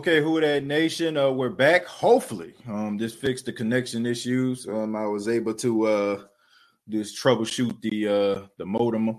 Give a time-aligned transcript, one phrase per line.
[0.00, 1.18] Okay, who that nation?
[1.18, 1.84] Uh, we're back.
[1.84, 4.66] Hopefully, um, this fixed the connection issues.
[4.66, 6.22] Um, I was able to uh
[6.88, 9.10] just troubleshoot the uh the modem,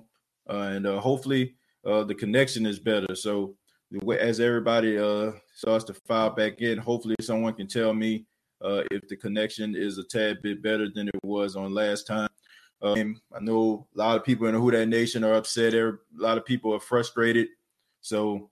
[0.49, 1.53] uh, and uh, hopefully
[1.85, 3.13] uh the connection is better.
[3.13, 3.55] So
[4.19, 8.25] as everybody uh starts to file back in, hopefully someone can tell me
[8.65, 12.29] uh if the connection is a tad bit better than it was on last time.
[12.81, 15.75] Um, I know a lot of people in the Who That Nation are upset.
[15.75, 17.49] A lot of people are frustrated.
[18.01, 18.49] So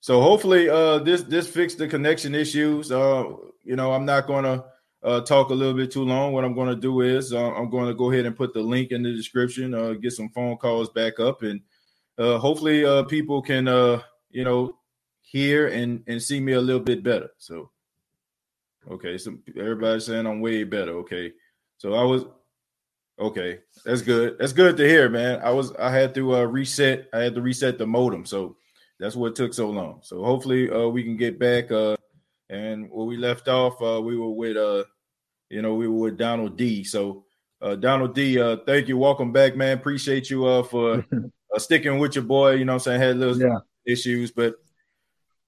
[0.00, 2.92] so hopefully, uh, this this fixed the connection issues.
[2.92, 3.24] Uh,
[3.64, 4.64] you know, I'm not to
[5.02, 6.32] uh, talk a little bit too long.
[6.32, 9.02] What I'm to do is uh, I'm to go ahead and put the link in
[9.02, 9.74] the description.
[9.74, 11.60] Uh, get some phone calls back up, and
[12.16, 14.76] uh, hopefully, uh, people can uh, you know
[15.20, 17.30] hear and and see me a little bit better.
[17.38, 17.70] So,
[18.90, 20.92] okay, so everybody's saying I'm way better.
[20.98, 21.32] Okay,
[21.76, 22.24] so I was
[23.18, 23.60] okay.
[23.84, 24.36] That's good.
[24.38, 25.40] That's good to hear, man.
[25.42, 27.08] I was I had to uh, reset.
[27.12, 28.24] I had to reset the modem.
[28.24, 28.56] So
[28.98, 30.00] that's what took so long.
[30.02, 31.70] So hopefully uh, we can get back.
[31.70, 31.96] Uh,
[32.50, 34.84] and where we left off, uh, we were with uh,
[35.50, 36.84] you know, we were with Donald D.
[36.84, 37.24] So
[37.60, 38.98] uh, Donald D, uh, thank you.
[38.98, 39.76] Welcome back, man.
[39.76, 41.04] Appreciate you uh for
[41.54, 42.52] uh, sticking with your boy.
[42.52, 43.58] You know, I'm saying had little yeah.
[43.86, 44.56] issues, but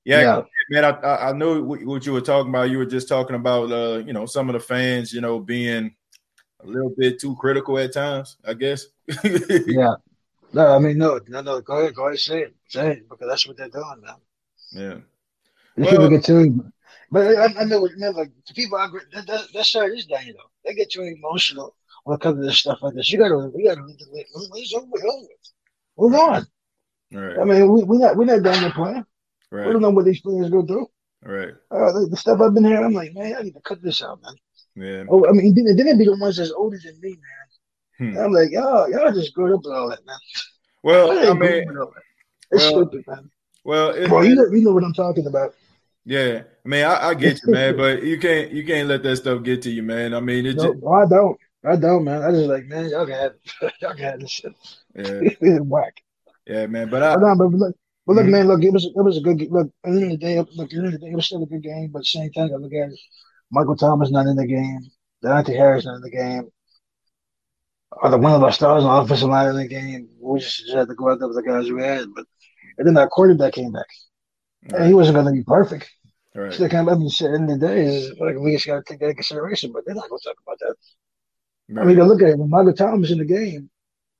[0.04, 0.42] yeah, yeah.
[0.70, 2.70] man, I I know what you were talking about.
[2.70, 5.94] You were just talking about uh, you know, some of the fans, you know, being
[6.62, 8.36] a little bit too critical at times.
[8.44, 8.86] I guess.
[9.24, 9.94] yeah,
[10.52, 11.60] no, I mean, no, no, no.
[11.60, 14.16] Go ahead, go ahead, say it, say it, because that's what they're doing now.
[14.72, 14.94] Yeah.
[15.76, 16.64] Well, people get too,
[17.10, 20.06] but I, I know, man, like the people I agree, that, that, that side is
[20.06, 20.40] down, you know.
[20.64, 23.10] They get too emotional when it comes to this stuff like this.
[23.10, 25.26] You gotta, we gotta, it's over, over.
[25.98, 26.46] Move on.
[27.12, 27.38] Right.
[27.38, 29.04] I mean, we, we're not, we're not down there playing.
[29.50, 29.66] Right.
[29.66, 30.88] We don't know what these players go through.
[31.22, 31.54] Right.
[31.70, 34.02] Uh, the, the, stuff I've been hearing, I'm like, man, I need to cut this
[34.02, 34.34] out, man.
[34.76, 35.04] Yeah.
[35.10, 37.39] Oh, I mean, didn't, didn't be the ones that's older than me, man.
[38.00, 38.16] Hmm.
[38.16, 40.16] I'm like, y'all, y'all just grew up with all that, man.
[40.82, 41.64] Well, I, I mean,
[42.50, 43.30] it's well, stupid, man.
[43.62, 45.52] Well, it, well, you know, you know what I'm talking about.
[46.06, 49.16] Yeah, I mean, I, I get you, man, but you can't you can't let that
[49.16, 50.14] stuff get to you, man.
[50.14, 52.22] I mean, it no, just, I don't, I don't, man.
[52.22, 53.34] I just like, man, y'all can have,
[53.82, 54.54] y'all can have this shit.
[54.94, 56.00] Yeah, whack.
[56.46, 56.88] Yeah, man.
[56.88, 58.32] But I, but, but look, but look, mm-hmm.
[58.32, 59.70] man, look, it was it was a good look.
[59.84, 61.26] At the end of the day, look, at the end of the day, it was
[61.26, 61.90] still a good game.
[61.92, 63.00] But same time, I look at it,
[63.50, 64.90] Michael Thomas not in the game,
[65.22, 66.50] Deonte Harris not in the game
[67.92, 70.08] are the one of our stars on offensive line in the game.
[70.20, 72.08] We just had to go out there with the guys we had.
[72.14, 72.26] But
[72.78, 73.86] and then our quarterback came back.
[74.70, 74.80] Right.
[74.80, 75.90] And he wasn't going to be perfect.
[76.34, 76.52] Right.
[76.52, 78.82] So kind of, I mean, the end the day, is like we just got to
[78.86, 79.72] take that into consideration.
[79.72, 80.74] But they're not going to talk about that.
[81.68, 81.82] Right.
[81.82, 82.38] I mean, look at it.
[82.38, 83.70] When Michael Thomas in the game,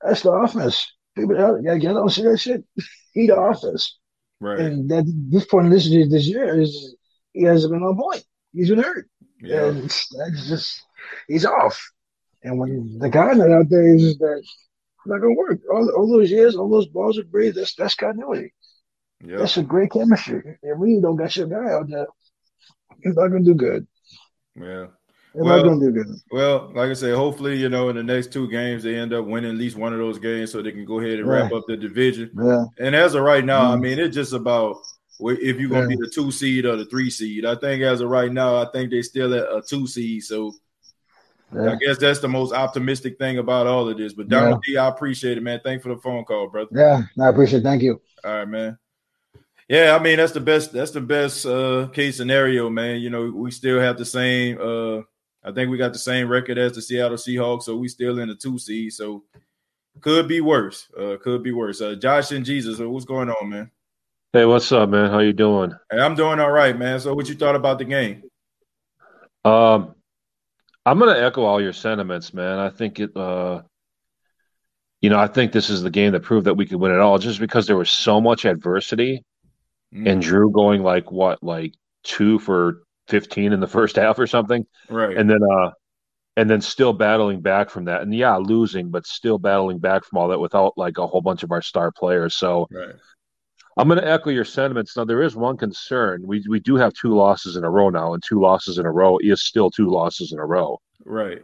[0.03, 0.93] that's the offense.
[1.17, 2.65] People, oh, yeah, get don't see that shit.
[3.13, 3.99] he the offense.
[4.41, 4.59] Right.
[4.59, 6.97] And that this point in this this year is
[7.33, 8.25] he hasn't been on point.
[8.53, 9.09] He's been hurt.
[9.41, 9.67] Yeah.
[9.67, 9.83] And
[10.19, 10.83] that's just
[11.29, 11.81] he's off.
[12.43, 14.43] And when the guy out there is that
[15.07, 15.61] not gonna work.
[15.73, 17.57] All, all those years, all those balls are breathed.
[17.57, 18.53] That's that's continuity.
[19.25, 19.39] Yeah.
[19.39, 20.59] That's a great chemistry.
[20.63, 22.07] And we don't got your guy out there.
[23.03, 23.87] He's not gonna do good.
[24.57, 24.87] Yeah.
[25.35, 26.09] Well, not gonna do good.
[26.31, 29.27] Well, like I said, hopefully, you know, in the next two games they end up
[29.27, 31.65] winning at least one of those games so they can go ahead and wrap up
[31.67, 32.31] the division.
[32.37, 32.65] Yeah.
[32.79, 33.73] And as of right now, mm-hmm.
[33.73, 34.77] I mean, it's just about
[35.21, 35.89] if you're gonna yeah.
[35.89, 37.45] be the two seed or the three seed.
[37.45, 40.25] I think as of right now, I think they're still at a two seed.
[40.25, 40.53] So
[41.55, 41.73] yeah.
[41.73, 44.13] I guess that's the most optimistic thing about all of this.
[44.13, 44.75] But Donald yeah.
[44.75, 45.61] D, I appreciate it, man.
[45.65, 46.71] Thanks for the phone call, brother.
[46.73, 47.63] Yeah, I appreciate it.
[47.63, 48.01] Thank you.
[48.25, 48.79] All right, man.
[49.69, 50.73] Yeah, I mean that's the best.
[50.73, 53.01] That's the best uh, case scenario, man.
[53.01, 54.59] You know, we still have the same.
[54.61, 55.03] Uh,
[55.43, 58.29] I think we got the same record as the Seattle Seahawks, so we still in
[58.29, 58.93] the two seed.
[58.93, 59.25] So
[60.01, 60.89] could be worse.
[60.99, 61.81] Uh, could be worse.
[61.81, 63.71] Uh, Josh and Jesus, what's going on, man?
[64.33, 65.11] Hey, what's up, man?
[65.11, 65.73] How you doing?
[65.91, 67.01] Hey, I'm doing all right, man.
[67.01, 68.23] So, what you thought about the game?
[69.45, 69.95] Um,
[70.91, 72.59] I'm going to echo all your sentiments, man.
[72.59, 73.63] I think it, uh,
[75.01, 76.99] you know, I think this is the game that proved that we could win it
[76.99, 79.23] all just because there was so much adversity
[79.95, 80.11] mm.
[80.11, 84.67] and Drew going like what, like two for 15 in the first half or something.
[84.89, 85.17] Right.
[85.17, 85.71] And then, uh,
[86.37, 88.03] and then still battling back from that.
[88.03, 91.45] And yeah, losing, but still battling back from all that without like a whole bunch
[91.45, 92.35] of our star players.
[92.35, 92.97] So, right.
[93.81, 94.97] I'm going to echo your sentiments.
[94.97, 96.23] Now, there is one concern.
[96.27, 98.93] We we do have two losses in a row now, and two losses in a
[98.93, 100.79] row is still two losses in a row.
[101.05, 101.43] Right.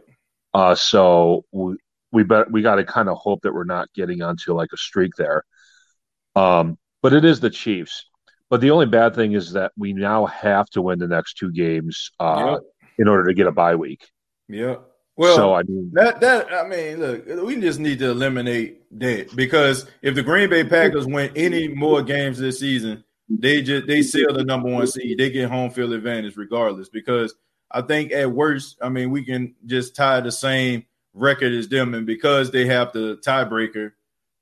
[0.53, 1.77] Uh, so we
[2.11, 4.77] we bet we got to kind of hope that we're not getting onto like a
[4.77, 5.43] streak there.
[6.35, 8.05] Um, but it is the Chiefs.
[8.49, 11.51] But the only bad thing is that we now have to win the next two
[11.51, 12.89] games uh, yep.
[12.97, 14.07] in order to get a bye week.
[14.47, 14.75] Yeah.
[15.17, 19.35] Well, so I mean that that I mean, look, we just need to eliminate that
[19.35, 24.03] because if the Green Bay Packers win any more games this season, they just they
[24.03, 25.17] seal the number one seed.
[25.17, 26.89] They get home field advantage regardless.
[26.89, 27.33] Because
[27.71, 31.95] I think at worst, I mean, we can just tie the same record as them,
[31.95, 33.93] and because they have the tiebreaker,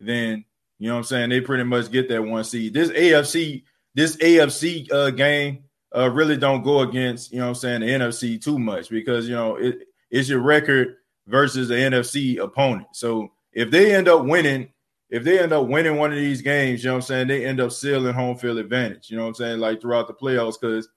[0.02, 0.44] then
[0.78, 2.74] you know what I'm saying they pretty much get that one seed.
[2.74, 3.64] This AFC
[3.94, 5.64] this AFC uh, game
[5.96, 9.30] uh, really don't go against you know what I'm saying the NFC too much because
[9.30, 10.96] you know it, it's your record
[11.28, 12.88] versus the NFC opponent.
[12.94, 14.70] So if they end up winning,
[15.10, 17.46] if they end up winning one of these games, you know what I'm saying, they
[17.46, 19.10] end up sealing home field advantage.
[19.12, 20.88] You know what I'm saying, like throughout the playoffs, because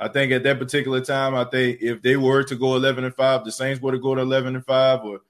[0.00, 3.14] I think at that particular time, I think if they were to go 11 and
[3.14, 5.20] five, the Saints would have go to 11 and five, or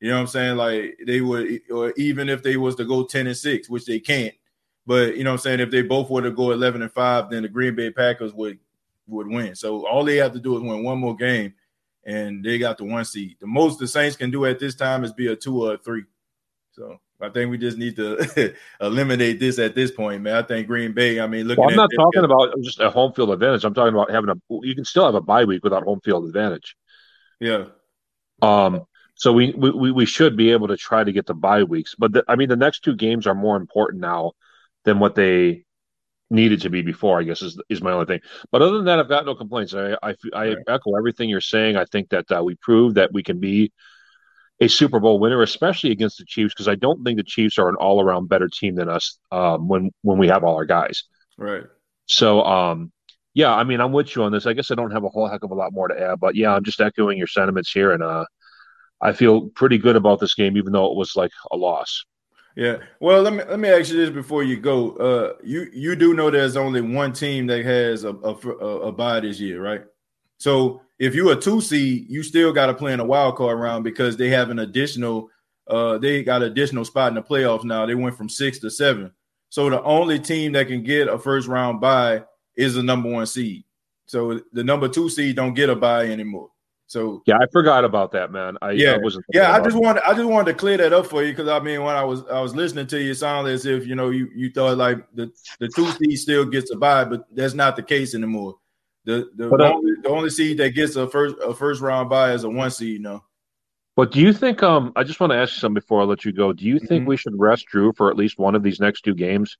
[0.00, 3.04] you know what I'm saying, like they would, or even if they was to go
[3.04, 4.34] 10 and six, which they can't.
[4.86, 7.30] But you know what I'm saying, if they both were to go 11 and five,
[7.30, 8.58] then the Green Bay Packers would
[9.06, 9.54] would win.
[9.54, 11.54] So all they have to do is win one more game,
[12.08, 13.36] and they got the one seed.
[13.38, 15.78] The most the Saints can do at this time is be a two or a
[15.78, 16.04] three.
[16.72, 20.34] So I think we just need to eliminate this at this point, man.
[20.34, 21.20] I think Green Bay.
[21.20, 21.58] I mean, look.
[21.58, 23.64] Well, I'm not talking about just a home field advantage.
[23.64, 24.36] I'm talking about having a.
[24.62, 26.76] You can still have a bye week without home field advantage.
[27.40, 27.66] Yeah.
[28.40, 28.86] Um.
[29.14, 32.12] So we we we should be able to try to get the bye weeks, but
[32.12, 34.32] the, I mean, the next two games are more important now
[34.84, 35.64] than what they
[36.30, 37.18] needed to be before.
[37.20, 38.20] I guess is is my only thing.
[38.50, 39.74] But other than that, I've got no complaints.
[39.74, 40.56] I I, I right.
[40.68, 41.76] echo everything you're saying.
[41.76, 43.72] I think that uh, we proved that we can be
[44.60, 47.68] a Super Bowl winner, especially against the Chiefs, because I don't think the Chiefs are
[47.68, 51.04] an all around better team than us um, when when we have all our guys.
[51.36, 51.64] Right.
[52.06, 52.90] So, um,
[53.34, 54.46] yeah, I mean, I'm with you on this.
[54.46, 56.34] I guess I don't have a whole heck of a lot more to add, but
[56.34, 58.24] yeah, I'm just echoing your sentiments here, and uh,
[59.00, 62.04] I feel pretty good about this game, even though it was like a loss.
[62.58, 62.78] Yeah.
[62.98, 64.90] Well, let me let me ask you this before you go.
[64.96, 69.38] Uh, you you do know there's only one team that has a a, a, this
[69.38, 69.82] year, right?
[70.38, 73.60] So if you're a two seed, you still got to play in a wild card
[73.60, 75.30] round because they have an additional,
[75.68, 77.86] uh, they got additional spot in the playoffs now.
[77.86, 79.12] They went from six to seven.
[79.50, 82.24] So the only team that can get a first round bye
[82.56, 83.62] is the number one seed.
[84.06, 86.50] So the number two seed don't get a bye anymore.
[86.88, 88.56] So yeah, I forgot about that, man.
[88.62, 89.52] I yeah, I wasn't yeah.
[89.52, 91.82] I just wanted I just wanted to clear that up for you because I mean
[91.82, 94.30] when I was I was listening to you, it sounded as if you know you
[94.34, 95.30] you thought like the
[95.60, 98.54] the two seed still gets a bye, but that's not the case anymore.
[99.04, 102.08] The the, but, uh, only, the only seed that gets a first a first round
[102.08, 103.22] bye is a one seed now.
[103.94, 104.62] But do you think?
[104.62, 106.54] Um, I just want to ask you something before I let you go.
[106.54, 107.08] Do you think mm-hmm.
[107.10, 109.58] we should rest Drew for at least one of these next two games?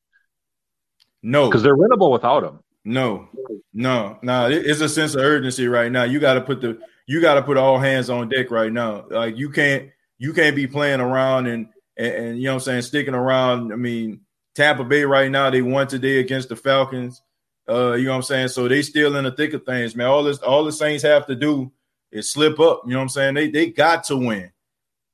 [1.23, 2.61] No, because they're winnable without him.
[2.87, 3.29] No,
[3.75, 4.49] no, no.
[4.49, 6.05] It's a sense of urgency right now.
[6.05, 6.79] You got to put the
[7.09, 9.07] you got to put all hands on deck right now.
[9.11, 9.89] Like you can't
[10.19, 13.73] you can't be playing around and, and, and you know what I'm saying sticking around.
[13.73, 14.21] I mean,
[14.55, 17.23] Tampa Bay right now they won today against the Falcons.
[17.67, 18.49] Uh, you know what I'm saying?
[18.49, 20.07] So they still in the thick of things, man.
[20.07, 21.73] All this, all the Saints have to do
[22.13, 22.83] is slip up.
[22.85, 23.35] You know what I'm saying?
[23.35, 24.53] They they got to win.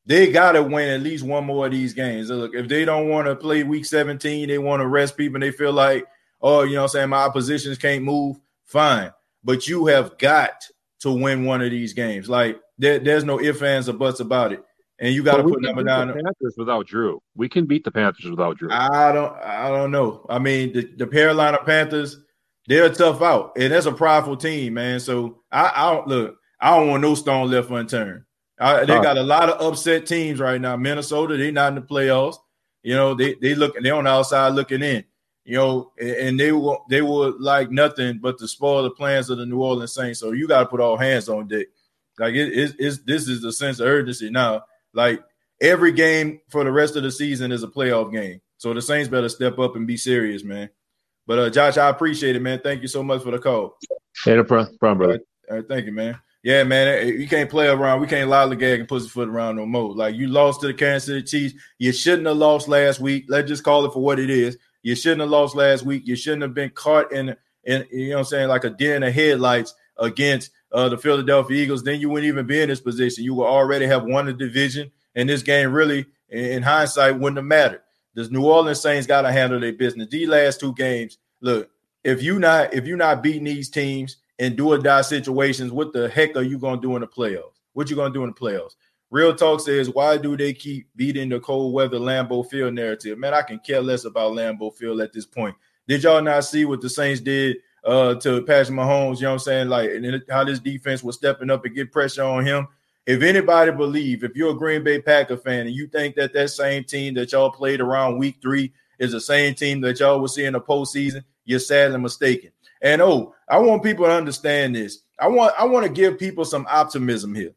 [0.04, 2.28] They got to win at least one more of these games.
[2.28, 5.42] Look, if they don't want to play Week 17, they want to rest people, and
[5.42, 6.06] they feel like,
[6.42, 7.08] oh, you know what I'm saying?
[7.08, 8.38] My oppositions can't move.
[8.64, 9.12] Fine,
[9.44, 10.64] but you have got
[11.04, 12.28] to win one of these games.
[12.28, 14.62] Like there, there's no ifs ands or buts about it.
[14.98, 16.08] And you got to put number nine.
[16.08, 18.70] The Panthers without Drew, we can beat the Panthers without Drew.
[18.70, 20.24] I don't, I don't know.
[20.28, 22.18] I mean, the, the Carolina Panthers
[22.66, 25.00] they're tough out, and that's a prideful team, man.
[25.00, 26.36] So I, I don't look.
[26.60, 28.22] I don't want no stone left unturned.
[28.58, 30.76] I, they got a lot of upset teams right now.
[30.76, 32.36] Minnesota, they're not in the playoffs.
[32.82, 35.04] You know, they they look they're on the outside looking in.
[35.44, 39.36] You know, and, they will they will like nothing but to spoil the plans of
[39.36, 40.20] the New Orleans Saints.
[40.20, 41.66] So you got to put all hands on deck.
[42.18, 44.64] Like it is this is the sense of urgency now.
[44.94, 45.22] Like
[45.60, 48.40] every game for the rest of the season is a playoff game.
[48.56, 50.70] So the Saints better step up and be serious, man.
[51.26, 52.60] But uh, Josh, I appreciate it, man.
[52.62, 53.78] Thank you so much for the call.
[54.24, 55.04] Hey, no problem, brother.
[55.04, 55.20] All right,
[55.50, 56.18] all right, thank you, man.
[56.42, 58.02] Yeah, man, you can't play around.
[58.02, 59.94] We can't lollygag and pussyfoot around no more.
[59.94, 61.54] Like you lost to the Kansas City Chiefs.
[61.78, 63.24] You shouldn't have lost last week.
[63.28, 64.58] Let's just call it for what it is.
[64.84, 66.06] You shouldn't have lost last week.
[66.06, 68.94] You shouldn't have been caught in, in you know what I'm saying, like a deer
[68.94, 71.82] in the headlights against uh, the Philadelphia Eagles.
[71.82, 73.24] Then you wouldn't even be in this position.
[73.24, 77.46] You will already have won the division, and this game really, in hindsight, wouldn't have
[77.46, 77.80] mattered.
[78.14, 80.08] The New Orleans Saints got to handle their business.
[80.10, 81.70] These last two games, look,
[82.04, 85.94] if you not if you're not beating these teams in do or die situations, what
[85.94, 87.58] the heck are you gonna do in the playoffs?
[87.72, 88.74] What you gonna do in the playoffs?
[89.10, 93.18] Real talk says, why do they keep beating the cold weather Lambeau Field narrative?
[93.18, 95.54] Man, I can care less about Lambeau Field at this point.
[95.86, 99.16] Did y'all not see what the Saints did uh, to Patrick Mahomes?
[99.16, 99.68] You know what I'm saying?
[99.68, 102.66] Like, and how this defense was stepping up and get pressure on him.
[103.06, 106.48] If anybody believe, if you're a Green Bay Packer fan and you think that that
[106.48, 110.28] same team that y'all played around week three is the same team that y'all will
[110.28, 112.50] see in the postseason, you're sadly mistaken.
[112.80, 115.02] And oh, I want people to understand this.
[115.18, 117.54] I want I want to give people some optimism here.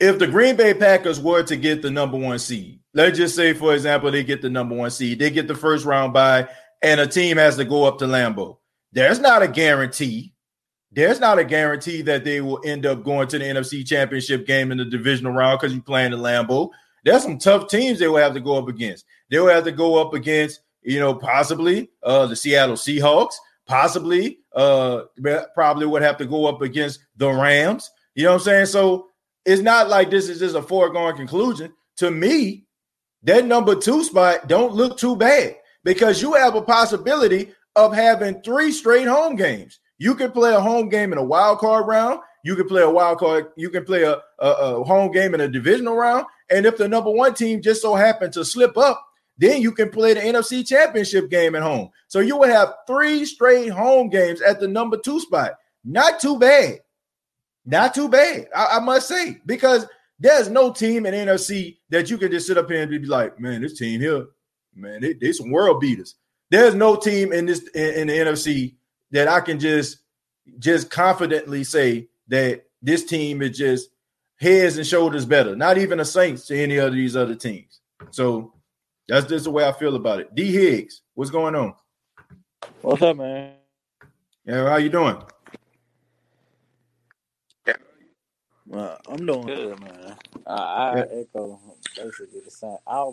[0.00, 3.52] If the Green Bay Packers were to get the number one seed, let's just say,
[3.52, 6.48] for example, they get the number one seed, they get the first round bye,
[6.82, 8.58] and a team has to go up to Lambeau.
[8.92, 10.34] There's not a guarantee.
[10.92, 14.72] There's not a guarantee that they will end up going to the NFC Championship game
[14.72, 16.70] in the divisional round because you're playing the Lambeau.
[17.04, 19.04] There's some tough teams they will have to go up against.
[19.30, 23.34] They will have to go up against you know, possibly uh, the Seattle Seahawks,
[23.66, 25.02] possibly uh,
[25.54, 27.90] probably would have to go up against the Rams.
[28.14, 28.66] You know what I'm saying?
[28.66, 29.07] So
[29.48, 31.72] it's not like this is just a foregone conclusion.
[31.96, 32.66] To me,
[33.22, 38.42] that number two spot don't look too bad because you have a possibility of having
[38.42, 39.80] three straight home games.
[39.96, 42.20] You can play a home game in a wild card round.
[42.44, 43.46] You can play a wild card.
[43.56, 46.26] You can play a, a, a home game in a divisional round.
[46.50, 49.02] And if the number one team just so happened to slip up,
[49.38, 51.88] then you can play the NFC championship game at home.
[52.08, 55.52] So you would have three straight home games at the number two spot.
[55.84, 56.80] Not too bad.
[57.70, 59.86] Not too bad, I, I must say, because
[60.18, 63.38] there's no team in NFC that you can just sit up here and be like,
[63.38, 64.24] man, this team here,
[64.74, 66.14] man, they, they some world beaters.
[66.50, 68.76] There's no team in this in, in the NFC
[69.10, 69.98] that I can just
[70.58, 73.90] just confidently say that this team is just
[74.40, 75.54] heads and shoulders better.
[75.54, 77.80] Not even the Saints to any of these other teams.
[78.12, 78.54] So
[79.08, 80.34] that's just the way I feel about it.
[80.34, 81.74] D Higgs, what's going on?
[82.80, 83.56] What's up, man?
[84.46, 85.22] Yeah, how you doing?
[88.68, 90.16] Well, I'm doing good, man.
[90.46, 91.04] I, I Yeah.
[91.20, 91.60] echo
[91.96, 92.76] basically the same.
[92.86, 93.10] I,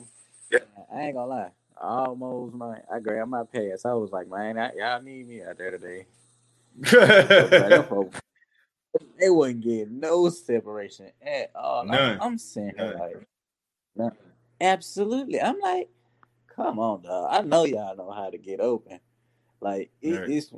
[0.93, 1.51] I ain't gonna lie.
[1.81, 3.85] I almost my I grabbed my pass.
[3.85, 6.05] I was like, man, I, y'all need me out there today.
[6.79, 8.19] But them folks,
[9.19, 11.81] they wouldn't get no separation at all.
[11.81, 12.17] I'm, None.
[12.21, 12.93] I'm saying None.
[12.99, 13.27] like,
[13.95, 14.11] no,
[14.59, 15.41] absolutely.
[15.41, 15.89] I'm like,
[16.53, 17.29] come on, dog.
[17.31, 18.99] I know y'all know how to get open.
[19.61, 20.29] Like it, Right.
[20.29, 20.51] it's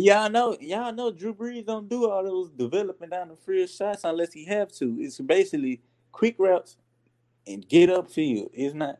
[0.00, 4.04] y'all know y'all know Drew Brees don't do all those developing down the field shots
[4.04, 4.96] unless he have to.
[5.00, 5.82] It's basically
[6.12, 6.76] quick routes
[7.46, 8.50] and get upfield.
[8.52, 8.96] It's not.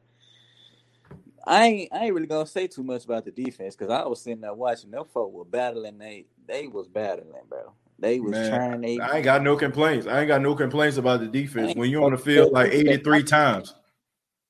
[1.46, 4.22] I ain't I ain't really gonna say too much about the defense because I was
[4.22, 5.98] sitting there watching them folk were battling.
[5.98, 7.72] They they was battling, bro.
[7.98, 8.80] They was Man, trying.
[8.80, 10.06] They I ain't got no complaints.
[10.06, 11.74] I ain't got no complaints about the defense.
[11.74, 13.74] When you on the field like 83 times.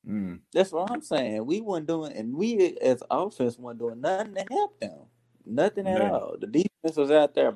[0.08, 1.46] Mm, That's what I'm saying.
[1.46, 5.02] We weren't doing, and we as offense weren't doing nothing to help them.
[5.44, 6.10] Nothing at man.
[6.10, 6.36] all.
[6.38, 7.52] The defense was out there,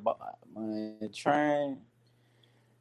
[0.55, 1.79] man, trying.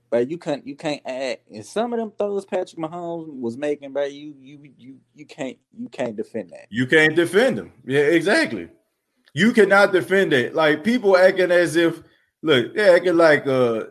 [0.09, 1.50] But you can't, you can't act.
[1.51, 5.57] And some of them throws Patrick Mahomes was making, but you, you, you, you can't,
[5.77, 6.67] you can't defend that.
[6.69, 7.74] You can't defend them.
[7.85, 8.69] Yeah, exactly.
[9.33, 10.55] You cannot defend it.
[10.55, 12.01] Like people acting as if,
[12.41, 13.85] look, they're acting like uh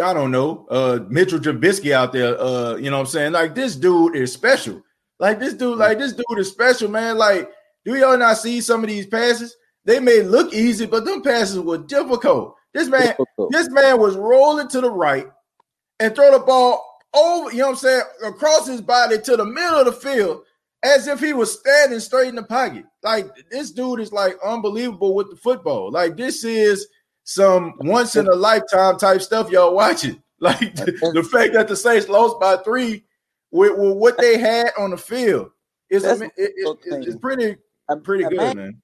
[0.00, 2.40] I don't know, uh Mitchell Trubisky out there.
[2.40, 3.32] Uh, you know what I'm saying?
[3.32, 4.82] Like this dude is special.
[5.18, 7.18] Like this dude, like this dude is special, man.
[7.18, 7.50] Like,
[7.84, 9.56] do y'all not see some of these passes?
[9.88, 12.54] They may look easy, but them passes were difficult.
[12.74, 13.50] This man, Difficult.
[13.52, 15.26] this man was rolling to the right
[15.98, 16.84] and throw the ball
[17.16, 20.42] over, you know what I'm saying, across his body to the middle of the field
[20.82, 22.84] as if he was standing straight in the pocket.
[23.02, 25.90] Like this dude is like unbelievable with the football.
[25.90, 26.86] Like this is
[27.24, 30.22] some once in a lifetime type stuff y'all watching.
[30.40, 33.04] Like the, the fact that the Saints lost by three
[33.50, 35.50] with, with what they had on the field
[35.90, 37.56] is That's it, it, what it- I'm it's pretty
[37.88, 38.82] Um, pretty good, man.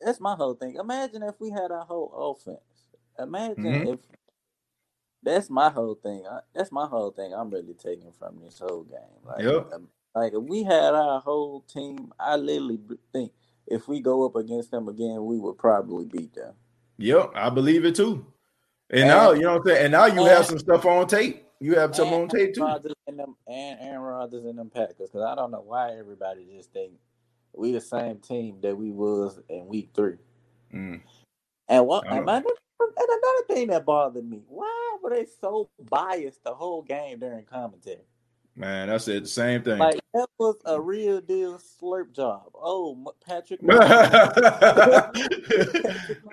[0.00, 0.76] That's my whole thing.
[0.76, 2.60] Imagine if we had our whole offense.
[3.18, 3.94] Imagine Mhm.
[3.94, 4.00] if
[5.22, 6.24] that's my whole thing.
[6.26, 7.32] I, that's my whole thing.
[7.34, 8.98] I'm really taking from this whole game.
[9.24, 9.72] Like, Yep.
[9.72, 12.78] um, like if we had our whole team, I literally
[13.12, 13.32] think
[13.66, 16.54] if we go up against them again, we would probably beat them.
[16.98, 18.24] Yep, I believe it too.
[18.90, 19.84] And, And- now you know what I'm saying.
[19.86, 21.44] And now you have some stuff on tape.
[21.58, 22.62] You have some on tape too.
[22.62, 26.44] Rodgers and them, and Aaron Rodgers and them Packers, because I don't know why everybody
[26.54, 26.92] just think
[27.56, 30.16] we the same team that we was in week three.
[30.72, 31.00] Mm.
[31.68, 32.52] And what I and, another,
[33.48, 38.04] thing that bothered me, why were they so biased the whole game during commentary?
[38.58, 39.78] Man, I said the same thing.
[39.78, 42.50] Like that was a real deal slurp job.
[42.54, 45.12] Oh, Patrick Mahomes.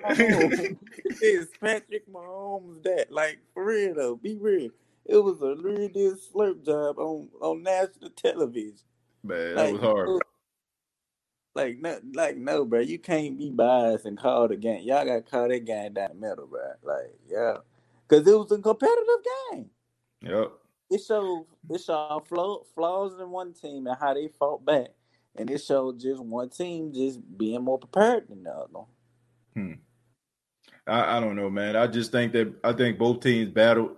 [0.02, 0.76] Mahomes.
[1.22, 3.12] is Patrick Mahomes that?
[3.12, 4.70] Like for real though, be real.
[5.04, 8.78] It was a real deal slurp job on on national television.
[9.22, 10.22] Man, that Like, was hard.
[11.54, 12.80] Like no, like no, bro.
[12.80, 14.82] You can't be biased and call the game.
[14.82, 16.72] Y'all got to call that game down the middle, bro.
[16.82, 17.58] Like yeah,
[18.08, 19.06] because it was a competitive
[19.52, 19.70] game.
[20.22, 20.52] Yep.
[20.90, 24.88] It showed it showed flaw, flaws in one team and how they fought back,
[25.36, 28.86] and it showed just one team just being more prepared than the other.
[29.54, 29.72] Hmm.
[30.86, 31.76] I, I don't know, man.
[31.76, 33.96] I just think that I think both teams battled.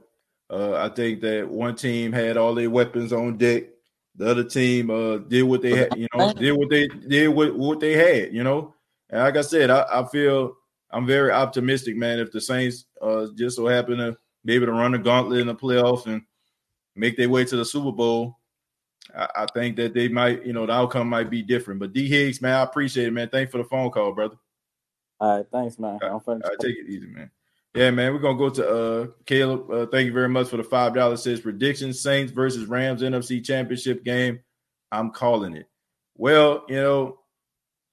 [0.48, 3.64] Uh, I think that one team had all their weapons on deck.
[4.16, 7.56] The other team uh, did what they had, you know, did what they did what,
[7.56, 8.74] what they had, you know.
[9.10, 10.54] And like I said, I, I feel
[10.90, 12.18] I'm very optimistic, man.
[12.18, 15.46] If the Saints uh, just so happen to be able to run the gauntlet in
[15.46, 16.22] the playoffs and
[16.94, 18.38] make their way to the Super Bowl,
[19.14, 21.80] I, I think that they might, you know, the outcome might be different.
[21.80, 23.28] But D Higgs, man, I appreciate it, man.
[23.28, 24.36] Thanks for the phone call, brother.
[25.20, 25.98] All right, thanks, man.
[26.02, 26.20] I'm
[26.60, 27.30] take it easy, man.
[27.76, 28.14] Yeah, man.
[28.14, 29.70] We're gonna go to uh Caleb.
[29.70, 31.22] Uh, thank you very much for the five dollars.
[31.22, 34.40] Says predictions: Saints versus Rams NFC Championship game.
[34.90, 35.68] I'm calling it.
[36.16, 37.18] Well, you know,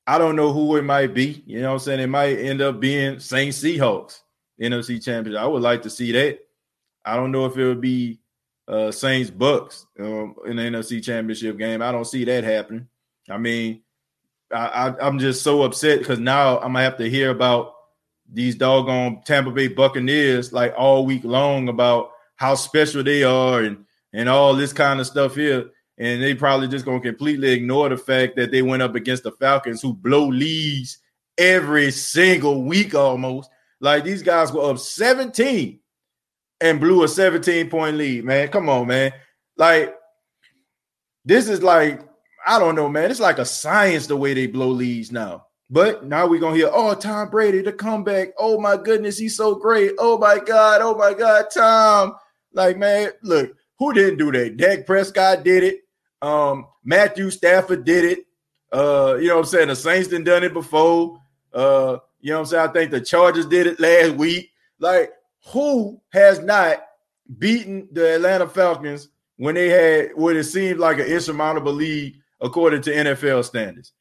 [0.07, 1.43] I don't know who it might be.
[1.45, 1.99] You know what I'm saying?
[1.99, 4.21] It might end up being Saints Seahawks
[4.61, 5.41] NFC Championship.
[5.41, 6.39] I would like to see that.
[7.03, 8.21] I don't know if it would be
[8.69, 11.81] uh Saints Bucks um, in the NFC Championship game.
[11.81, 12.87] I don't see that happening.
[13.29, 13.81] I mean,
[14.49, 17.73] I, I am just so upset because now I'm gonna have to hear about
[18.33, 23.85] these doggone Tampa Bay Buccaneers like all week long about how special they are and
[24.11, 25.69] and all this kind of stuff here.
[25.97, 29.31] And they probably just gonna completely ignore the fact that they went up against the
[29.31, 30.97] Falcons who blow leads
[31.37, 33.49] every single week almost.
[33.79, 35.79] Like these guys were up 17
[36.61, 38.47] and blew a 17 point lead, man.
[38.47, 39.13] Come on, man.
[39.57, 39.95] Like
[41.23, 42.01] this is like
[42.45, 43.11] I don't know, man.
[43.11, 45.45] It's like a science the way they blow leads now.
[45.73, 48.27] But now we're gonna hear, oh, Tom Brady, the comeback.
[48.37, 49.93] Oh my goodness, he's so great.
[49.97, 52.13] Oh my God, oh my God, Tom.
[52.53, 54.55] Like, man, look, who didn't do that?
[54.55, 55.79] Dak Prescott did it.
[56.21, 58.19] Um, Matthew Stafford did it.
[58.71, 59.69] Uh, you know what I'm saying?
[59.69, 61.19] The Saints done done it before.
[61.51, 62.69] Uh, you know what I'm saying?
[62.69, 64.51] I think the Chargers did it last week.
[64.77, 65.11] Like,
[65.47, 66.85] who has not
[67.39, 72.83] beaten the Atlanta Falcons when they had what it seemed like an insurmountable lead according
[72.83, 73.93] to NFL standards.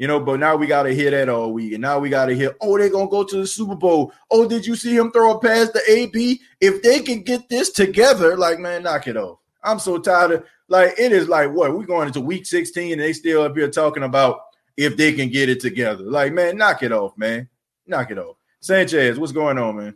[0.00, 1.74] You know, but now we got to hear that all week.
[1.74, 4.14] And now we got to hear, oh, they're going to go to the Super Bowl.
[4.30, 6.40] Oh, did you see him throw a pass to AB?
[6.58, 9.40] If they can get this together, like, man, knock it off.
[9.62, 11.76] I'm so tired of, like, it is like, what?
[11.76, 14.40] We're going into week 16 and they still up here talking about
[14.74, 16.04] if they can get it together.
[16.04, 17.50] Like, man, knock it off, man.
[17.86, 18.36] Knock it off.
[18.60, 19.94] Sanchez, what's going on, man?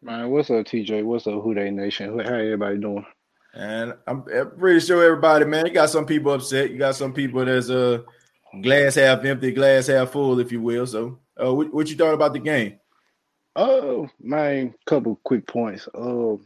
[0.00, 1.04] Man, what's up, TJ?
[1.04, 2.18] What's up, Who Nation?
[2.18, 3.04] How everybody doing?
[3.52, 4.22] And I'm
[4.58, 6.70] pretty sure everybody, man, you got some people upset.
[6.70, 8.02] You got some people that's a uh,
[8.62, 10.86] glass half empty, glass half full, if you will.
[10.86, 12.78] So, uh, what, what you thought about the game?
[13.56, 15.88] Oh, man, couple quick points.
[15.94, 16.36] Uh,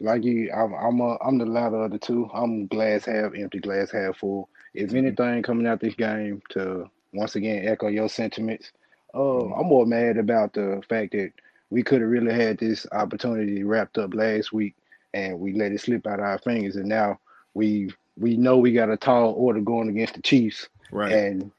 [0.00, 2.28] like you, I'm I'm, a, I'm the latter of the two.
[2.32, 4.48] I'm glass half empty, glass half full.
[4.74, 4.98] If mm-hmm.
[4.98, 8.72] anything coming out this game to once again echo your sentiments,
[9.14, 9.52] uh, mm-hmm.
[9.52, 11.32] I'm more mad about the fact that
[11.70, 14.74] we could have really had this opportunity wrapped up last week
[15.14, 16.76] and we let it slip out of our fingers.
[16.76, 17.18] And now
[17.54, 21.12] we we know we got a tall order going against the Chiefs, right?
[21.12, 21.50] And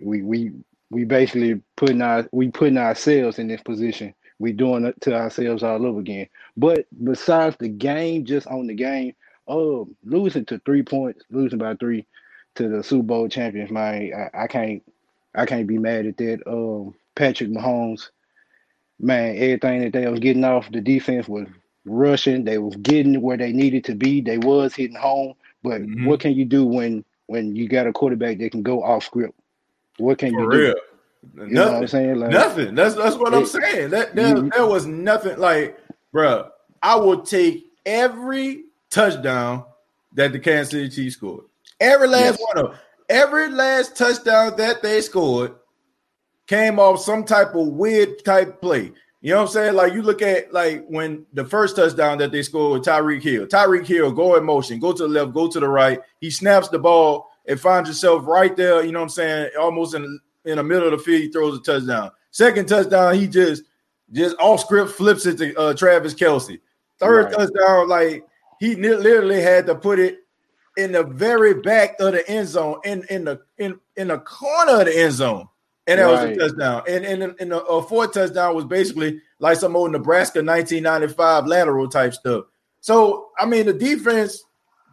[0.00, 0.52] we we
[0.90, 4.14] we basically putting our we putting ourselves in this position.
[4.38, 6.28] We doing it to ourselves all over again.
[6.56, 9.14] But besides the game, just on the game,
[9.46, 12.06] oh, losing to three points, losing by three
[12.56, 14.82] to the Super Bowl champions, man, I, I can't
[15.34, 16.42] I can't be mad at that.
[16.46, 18.10] Um, Patrick Mahomes,
[19.00, 21.46] man, everything that they was getting off the defense was
[21.84, 22.44] rushing.
[22.44, 24.20] They was getting where they needed to be.
[24.20, 25.34] They was hitting home.
[25.62, 26.06] But mm-hmm.
[26.06, 29.38] what can you do when when you got a quarterback that can go off script?
[29.98, 30.74] What can For you real.
[30.74, 31.46] do?
[31.46, 31.74] You nothing.
[31.76, 32.16] I'm saying?
[32.16, 32.74] Like, nothing.
[32.74, 33.90] That's that's what it, I'm saying.
[33.90, 35.78] That there, you, there was nothing like,
[36.12, 36.48] bro.
[36.82, 39.64] I will take every touchdown
[40.12, 41.44] that the Kansas City Chiefs scored.
[41.80, 42.40] Every last yes.
[42.40, 42.80] one of them.
[43.08, 45.54] Every last touchdown that they scored
[46.46, 48.92] came off some type of weird type play.
[49.24, 49.74] You know what I'm saying?
[49.74, 53.46] Like you look at like when the first touchdown that they scored with Tyreek Hill.
[53.46, 55.98] Tyreek Hill go in motion, go to the left, go to the right.
[56.20, 58.84] He snaps the ball and finds himself right there.
[58.84, 59.50] You know what I'm saying?
[59.58, 62.10] Almost in in the middle of the field, he throws a touchdown.
[62.32, 63.62] Second touchdown, he just
[64.12, 66.60] just off script flips it to uh, Travis Kelce.
[66.98, 67.32] Third right.
[67.32, 68.26] touchdown, like
[68.60, 70.18] he literally had to put it
[70.76, 74.80] in the very back of the end zone, in in the in in the corner
[74.80, 75.48] of the end zone
[75.86, 76.28] and that right.
[76.28, 76.82] was a touchdown.
[76.88, 82.14] And and, and a, fourth touchdown was basically like some old Nebraska 1995 lateral type
[82.14, 82.46] stuff.
[82.80, 84.42] So I mean, the defense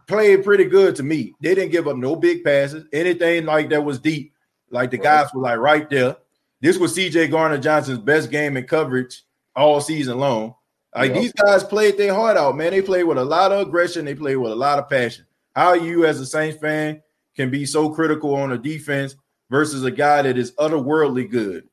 [0.07, 1.33] played pretty good to me.
[1.41, 4.33] They didn't give up no big passes, anything like that was deep.
[4.69, 6.17] Like the guys were like right there.
[6.61, 9.23] This was CJ Gardner Johnson's best game in coverage
[9.55, 10.55] all season long.
[10.95, 11.21] Like yep.
[11.21, 12.71] these guys played their heart out, man.
[12.71, 14.05] They played with a lot of aggression.
[14.05, 15.25] They played with a lot of passion.
[15.55, 17.01] How you, as a Saints fan,
[17.35, 19.15] can be so critical on a defense
[19.51, 21.67] versus a guy that is otherworldly good.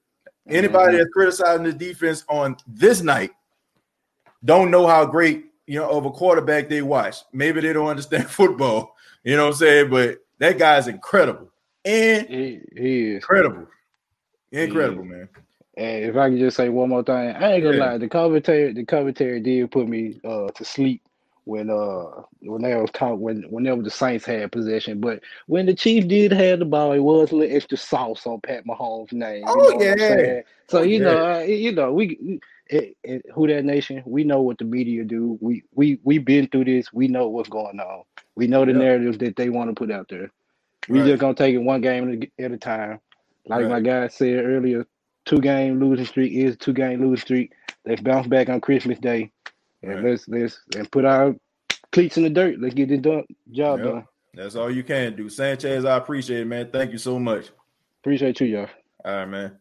[0.49, 0.99] Anybody mm-hmm.
[0.99, 3.31] that's criticizing the defense on this night
[4.45, 7.17] don't know how great you know of a quarterback they watch.
[7.33, 8.97] Maybe they don't understand football.
[9.23, 9.91] You know what I'm saying?
[9.91, 11.51] But that guy's incredible.
[11.85, 13.69] And he, he is incredible.
[14.51, 15.29] Incredible, he man.
[15.77, 17.91] And if I can just say one more thing, I ain't gonna yeah.
[17.93, 17.99] lie.
[17.99, 21.03] The commentary, the commentary did put me uh, to sleep
[21.49, 25.01] when uh when they was caught when whenever the Saints had possession.
[25.01, 28.43] But when the Chiefs did have the ball, it was a little extra sauce on
[28.43, 29.45] Pat Mahomes' name.
[29.47, 30.41] Oh you know yeah.
[30.69, 34.59] So you know, uh, you know, we it, it, who that nation, we know what
[34.59, 35.39] the media do.
[35.41, 36.93] We we we been through this.
[36.93, 38.03] We know what's going on.
[38.37, 38.81] We know the yep.
[38.83, 40.31] narratives that they want to put out there.
[40.87, 41.09] We right.
[41.09, 43.01] just gonna take it one game at a time.
[43.47, 43.71] Like right.
[43.71, 44.87] my guy said earlier,
[45.25, 47.53] two game losing streak is two game losing streak.
[47.87, 49.33] Let's bounce back on Christmas Day.
[49.83, 50.05] And right.
[50.05, 51.35] let's let's and put our
[51.93, 52.61] cleats in the dirt.
[52.61, 53.89] Let's get the done, job yep.
[53.89, 54.05] done.
[54.35, 55.29] That's all you can do.
[55.29, 56.71] Sanchez, I appreciate it, man.
[56.71, 57.51] Thank you so much.
[58.03, 58.69] Appreciate you, y'all.
[59.05, 59.59] All right, man.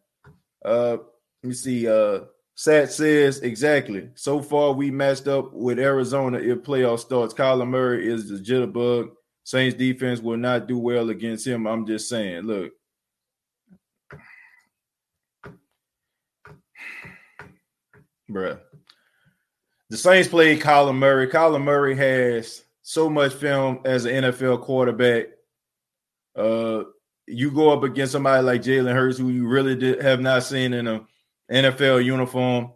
[0.64, 0.98] Uh,
[1.42, 1.88] let me see.
[1.88, 2.20] Uh,
[2.54, 4.10] Sat says exactly.
[4.16, 6.38] So far, we matched up with Arizona.
[6.38, 9.10] If playoff starts, Kyler Murray is the jitterbug.
[9.44, 11.66] Saints defense will not do well against him.
[11.66, 12.42] I'm just saying.
[12.42, 12.72] Look,
[18.30, 18.60] bruh.
[19.90, 21.28] The Saints played Kyler Murray.
[21.28, 25.26] Kyler Murray has so much film as an NFL quarterback.
[26.36, 26.84] Uh,
[27.26, 30.74] you go up against somebody like Jalen Hurts, who you really did, have not seen
[30.74, 31.06] in a
[31.50, 32.72] NFL uniform.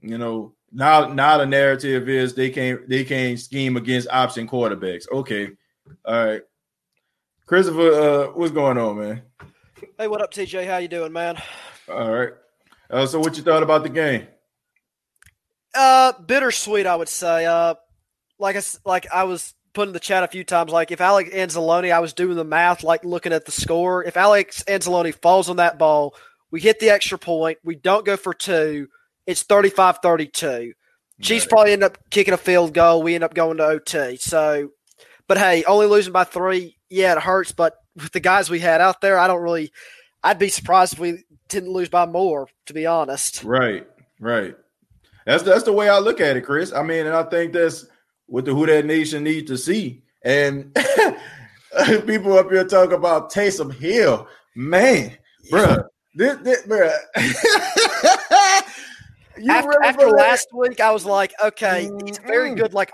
[0.00, 5.10] You know, now now the narrative is they can't they can't scheme against option quarterbacks.
[5.10, 5.50] Okay,
[6.04, 6.42] all right,
[7.44, 9.22] Christopher, uh, what's going on, man?
[9.98, 10.66] Hey, what up, TJ?
[10.66, 11.36] How you doing, man?
[11.90, 12.32] All right.
[12.88, 14.26] Uh, so, what you thought about the game?
[15.74, 17.46] Uh, bittersweet, I would say.
[17.46, 17.74] Uh,
[18.38, 20.72] like I like I was put in the chat a few times.
[20.72, 24.04] Like if Alex Anzalone, I was doing the math, like looking at the score.
[24.04, 26.14] If Alex Anzalone falls on that ball,
[26.50, 27.58] we hit the extra point.
[27.62, 28.88] We don't go for two.
[29.26, 30.72] It's 35-32.
[31.20, 31.48] Chiefs Right.
[31.50, 33.02] probably end up kicking a field goal.
[33.02, 34.16] We end up going to OT.
[34.16, 34.70] So,
[35.28, 37.52] but hey, only losing by three, yeah, it hurts.
[37.52, 39.70] But with the guys we had out there, I don't really.
[40.22, 42.48] I'd be surprised if we didn't lose by more.
[42.66, 43.44] To be honest.
[43.44, 43.86] Right,
[44.18, 44.56] right.
[45.26, 46.72] That's that's the way I look at it, Chris.
[46.72, 47.86] I mean, and I think that's
[48.26, 50.02] what the Who That Nation needs to see.
[50.22, 50.74] And
[52.06, 55.16] people up here talk about Taysom Hill, man,
[55.50, 55.84] bruh.
[56.14, 56.92] This, this bruh.
[59.38, 62.60] you after, after last week, I was like, okay, he's very mm-hmm.
[62.60, 62.92] good like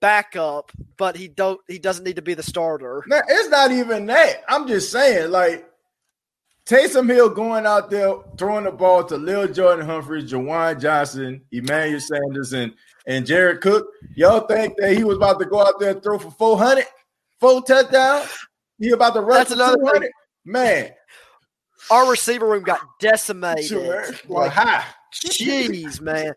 [0.00, 3.04] backup, but he don't he doesn't need to be the starter.
[3.06, 4.42] Now, it's not even that.
[4.48, 5.68] I'm just saying, like
[6.68, 11.98] Taysom Hill going out there throwing the ball to Lil Jordan Humphries, Juwan Johnson, Emmanuel
[12.00, 12.74] Sanders, and,
[13.06, 13.88] and Jared Cook.
[14.14, 16.84] Y'all think that he was about to go out there and throw for 400,
[17.40, 18.28] four touchdowns?
[18.78, 20.10] He about to run That's for another thing.
[20.44, 20.90] Man,
[21.90, 23.64] Our receiver room got decimated.
[23.64, 24.04] sure.
[24.26, 24.84] Well, Like, hi.
[25.14, 26.34] jeez, man.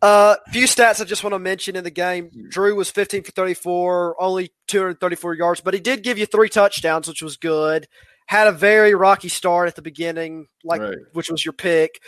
[0.00, 2.30] Uh, few stats I just want to mention in the game.
[2.48, 7.06] Drew was 15 for 34, only 234 yards, but he did give you three touchdowns,
[7.06, 7.86] which was good.
[8.28, 10.98] Had a very rocky start at the beginning, like Right.
[11.14, 12.00] which was your pick.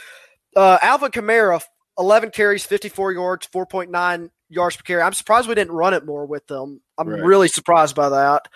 [0.54, 1.62] Uh, Alvin Kamara,
[1.98, 5.00] 11 carries, 54 yards, 4.9 yards per carry.
[5.02, 6.82] I'm surprised we didn't run it more with them.
[6.98, 7.22] I'm Right.
[7.22, 8.48] really surprised by that.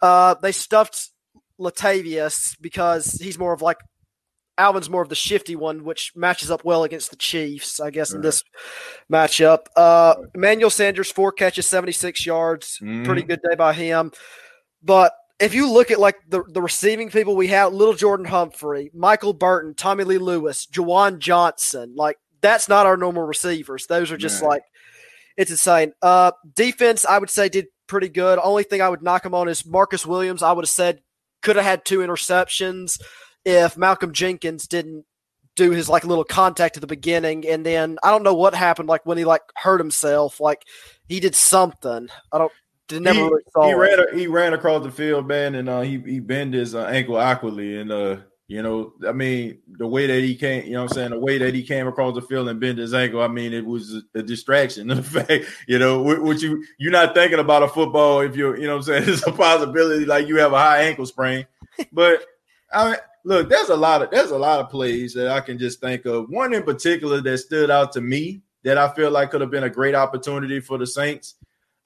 [0.00, 1.08] Uh, they stuffed
[1.58, 3.78] Latavius because he's more of like
[4.56, 8.12] Alvin's more of the shifty one, which matches up well against the Chiefs, I guess,
[8.12, 8.44] in this
[9.10, 9.66] matchup.
[9.74, 12.78] Uh, Emmanuel Sanders, four catches, 76 yards.
[12.82, 13.04] Mhm.
[13.06, 14.12] Pretty good day by him.
[14.82, 18.90] But if you look at like the, the receiving people we have, Little Jordan Humphrey,
[18.94, 23.86] Michael Burton, Tommy Lee Lewis, Juwan Johnson, like that's not our normal receivers.
[23.86, 24.48] Those are just Right.
[24.48, 24.62] like
[25.36, 25.92] it's insane.
[26.02, 28.38] Uh, defense, I would say, did pretty good.
[28.42, 30.42] Only thing I would knock him on is Marcus Williams.
[30.42, 31.00] I would have said
[31.42, 33.00] could have had two interceptions
[33.44, 35.06] if Malcolm Jenkins didn't
[35.56, 38.88] do his like little contact at the beginning, and then I don't know what happened.
[38.88, 40.64] Like when he like hurt himself, like
[41.08, 42.08] he did something.
[42.32, 42.52] I don't.
[42.92, 43.74] Never he, really saw he it.
[43.74, 47.16] ran he ran across the field, man, and uh, he he bent his uh, ankle
[47.16, 48.16] awkwardly, and uh,
[48.50, 51.20] you know, I mean, the way that he came, you know, what I'm saying the
[51.20, 54.02] way that he came across the field and bent his ankle, I mean, it was
[54.12, 54.88] a, distraction.
[54.88, 58.66] The fact, you know, what, you you're not thinking about a football if you're, you
[58.66, 61.46] know, what I'm saying it's a possibility like you have a high ankle sprain,
[61.92, 62.24] but
[62.72, 65.56] I mean, look, there's a lot of there's a lot of plays that I can
[65.56, 66.28] just think of.
[66.28, 69.62] One in particular that stood out to me that I feel like could have been
[69.62, 71.36] a great opportunity for the Saints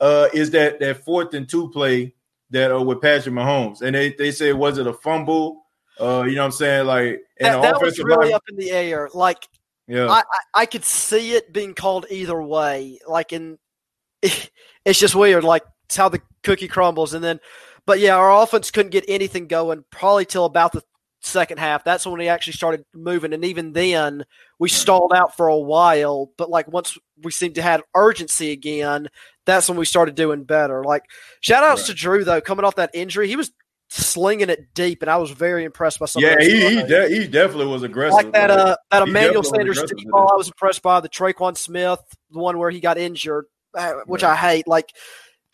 [0.00, 2.14] uh, is that that fourth and two play
[2.50, 5.64] that uh, with Patrick Mahomes, and they they say was it a fumble?
[6.00, 6.86] Uh, you know what I'm saying?
[6.86, 9.08] Like, and That, that was really line, up in the air.
[9.14, 9.46] Like
[9.86, 12.98] yeah, I, I, I could see it being called either way.
[13.06, 13.58] Like in,
[14.22, 15.44] it's just weird.
[15.44, 17.40] Like it's how the cookie crumbles, and then,
[17.86, 20.82] but yeah, our offense couldn't get anything going probably till about the
[21.20, 21.84] second half.
[21.84, 24.24] That's when we actually started moving, and even then
[24.58, 26.30] we stalled out for a while.
[26.36, 29.08] But like once we seemed to have urgency again,
[29.46, 30.82] that's when we started doing better.
[30.84, 31.02] Like
[31.40, 31.86] shout outs Right.
[31.88, 33.50] to Drew though, coming off that injury, he was
[33.90, 36.22] slinging it deep, and I was very impressed by some.
[36.22, 38.14] yeah, he he, de- he definitely was aggressive.
[38.14, 40.30] like that uh that he Emmanuel Sanders deep ball.
[40.32, 44.24] I was impressed by the Tre'Quan Smith, the one where he got injured, uh, which.
[44.24, 44.66] I hate.
[44.66, 44.88] Like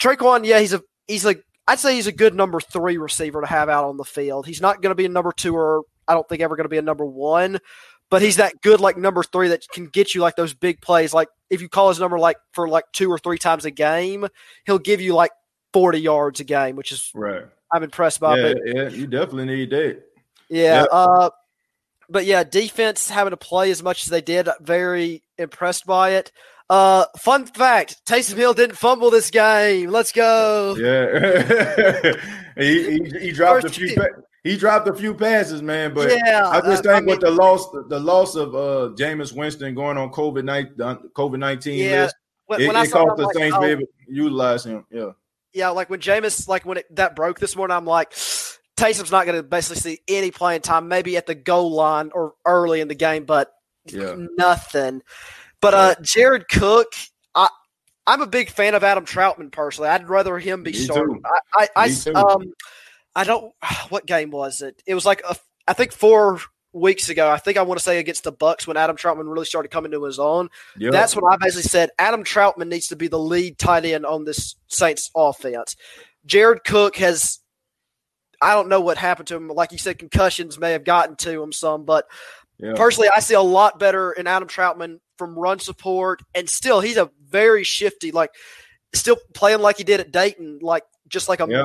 [0.00, 3.46] Tre'Quan, yeah, he's a he's like I'd say he's a good number three receiver to
[3.46, 4.46] have out on the field.
[4.46, 6.68] He's not going to be a number two or I don't think ever going to
[6.70, 7.58] be a number one,
[8.10, 11.14] but he's that good like number three that can get you like those big plays.
[11.14, 14.26] Like if you call his number like for like two or three times a game,
[14.66, 15.30] he'll give you like
[15.72, 17.44] forty yards a game, which is right.
[17.72, 18.36] I'm impressed by.
[18.38, 20.02] Yeah, But yeah, you definitely need that.
[20.48, 20.80] yeah.
[20.80, 20.88] Yep.
[20.90, 21.30] Uh,
[22.08, 26.32] but yeah, defense having to play as much as they did, very impressed by it.
[26.68, 29.90] Uh, fun fact: Taysom Hill didn't fumble this game.
[29.90, 30.74] Let's go.
[30.76, 32.12] Yeah,
[32.56, 33.98] he, he he dropped a few team.
[34.42, 35.92] He dropped a few passes, man.
[35.92, 39.36] But yeah, I just uh, think I with the loss, the loss of uh Jameis
[39.36, 43.24] Winston going on COVID nineteen, COVID nineteen Yeah, list, when, it, when it him, the
[43.24, 44.86] like, Saints oh, able to utilize him.
[44.90, 45.10] Yeah,
[45.52, 48.12] yeah, like when Jameis, like when it, that broke this morning, I'm like,
[48.76, 52.32] Taysom's not going to basically see any playing time, maybe at the goal line or
[52.46, 53.52] early in the game, but
[53.86, 55.02] yeah, nothing.
[55.60, 56.88] But uh, Jared Cook,
[57.34, 57.48] I
[58.06, 59.90] I'm a big fan of Adam Trautman personally.
[59.90, 61.20] I'd rather him be starting.
[61.54, 62.54] I I, I too.
[63.14, 63.52] I don't
[63.88, 64.82] what game was it?
[64.86, 66.40] It was like a, I think four
[66.72, 67.28] weeks ago.
[67.28, 69.92] I think I want to say against the Bucks when Adam Trautman really started coming
[69.92, 70.48] to his own.
[70.76, 70.90] yeah.
[70.90, 74.24] That's when I basically said Adam Trautman needs to be the lead tight end on
[74.24, 75.76] this Saints offense.
[76.26, 77.40] Jared Cook has,
[78.40, 79.48] I don't know what happened to him.
[79.48, 82.06] Like you said, concussions may have gotten to him some, but
[82.58, 82.74] yeah.
[82.76, 86.96] personally, I see a lot better in Adam Trautman from run support, and still he's
[86.96, 88.30] a very shifty, like
[88.94, 91.64] still playing like he did at Dayton, like just like a Yeah.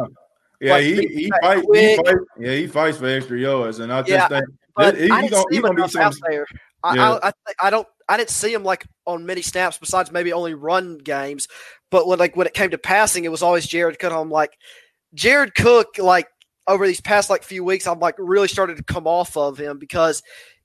[0.61, 2.05] Yeah, like, he he, fight, he quick.
[2.05, 2.15] fight.
[2.39, 5.31] Yeah, he fights for extra yards, and I just Yeah, think But he, I didn't
[5.31, 6.01] gonna, see him gonna be enough some.
[6.03, 6.45] out there.
[6.83, 7.19] I, Yeah.
[7.23, 7.31] I, I,
[7.63, 7.87] I don't.
[8.07, 11.47] I didn't see him like on many snaps besides maybe only run games.
[11.89, 14.13] But when like when it came to passing, it was always Jared Cook.
[14.13, 14.51] I'm like
[15.13, 15.97] Jared Cook.
[15.97, 16.27] Like
[16.67, 19.79] over these past like few weeks, I'm like really started to come off of him
[19.79, 20.21] because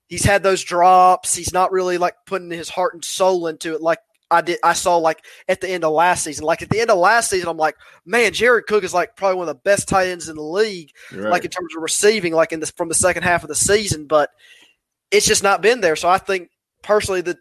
[0.08, 1.34] he's had those drops.
[1.34, 4.00] He's not really like putting his heart and soul into it like
[4.30, 4.58] I did.
[4.62, 6.44] I saw like at the end of last season.
[6.44, 9.38] Like at the end of last season, I'm like, man, Jared Cook is like probably
[9.38, 11.30] one of the best tight ends in the league right.
[11.30, 14.06] like in terms of receiving, like in this from the second half of the season,
[14.06, 14.30] but
[15.10, 15.96] it's just not been there.
[15.96, 16.50] So I think
[16.82, 17.38] personally the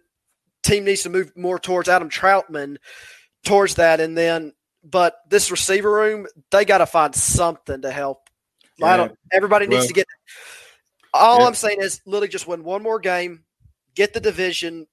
[0.63, 2.78] team needs to move more towards Adam Trautman
[3.45, 8.30] towards that, and then but this receiver room they got to find something to help.
[8.82, 9.17] I don't.
[9.32, 10.08] Everybody needs Well- to get.
[11.13, 11.47] All Yeah.
[11.47, 13.43] I'm saying is literally just win one more game,
[13.95, 14.86] get the division,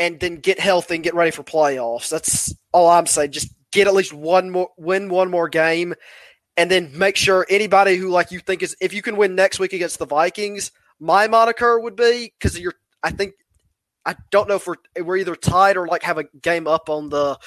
[0.00, 2.08] and then get healthy and get ready for playoffs.
[2.08, 3.32] That's all I'm saying.
[3.32, 5.94] Just get at least one more, win one more game,
[6.56, 9.60] and then make sure anybody who like you think is if you can win next
[9.60, 12.74] week against the Vikings, my moniker would be because you're.
[13.02, 13.34] I think
[14.06, 17.10] I don't know if we're we're either tied or like have a game up on
[17.10, 17.38] the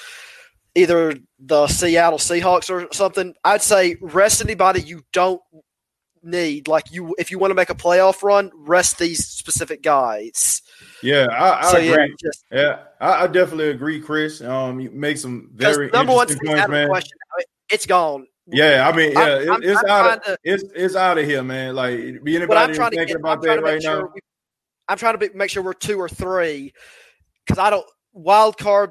[0.76, 3.34] either the Seattle Seahawks or something.
[3.44, 5.42] I'd say rest anybody you don't
[6.24, 6.68] need.
[6.68, 10.62] Like you, if you want to make a playoff run, rest these specific guys.
[11.02, 11.88] yeah, I, I so agree.
[11.90, 14.40] yeah, just Yeah, I, I definitely agree, Chris.
[14.40, 16.88] Um, you make some very number one points, man.
[16.88, 17.18] question.
[17.38, 18.26] It- It's gone.
[18.46, 21.16] Yeah, I mean, yeah, I'm- it- I'm- it's I'm out of to- it's it's out
[21.18, 21.74] of here, man.
[21.74, 23.24] Like anybody But I'm who's trying to thinking get.
[23.26, 23.96] I'm about trying that right sure.
[24.02, 24.10] now.
[24.14, 24.20] We,
[24.88, 26.72] I'm trying to be, make sure we're two or three
[27.46, 28.90] because I don't wild card.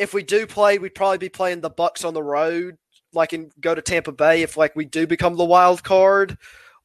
[0.00, 2.76] If we do play, we'd probably be playing the Bucks on the road,
[3.12, 6.36] like and go to Tampa Bay if like we do become the wild card,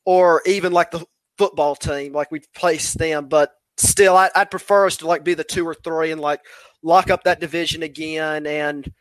[0.05, 1.05] or even like the
[1.37, 3.27] football team, like we place them.
[3.27, 6.41] But still, I, I'd prefer us to like be the two or three and like
[6.81, 8.91] lock up that division again and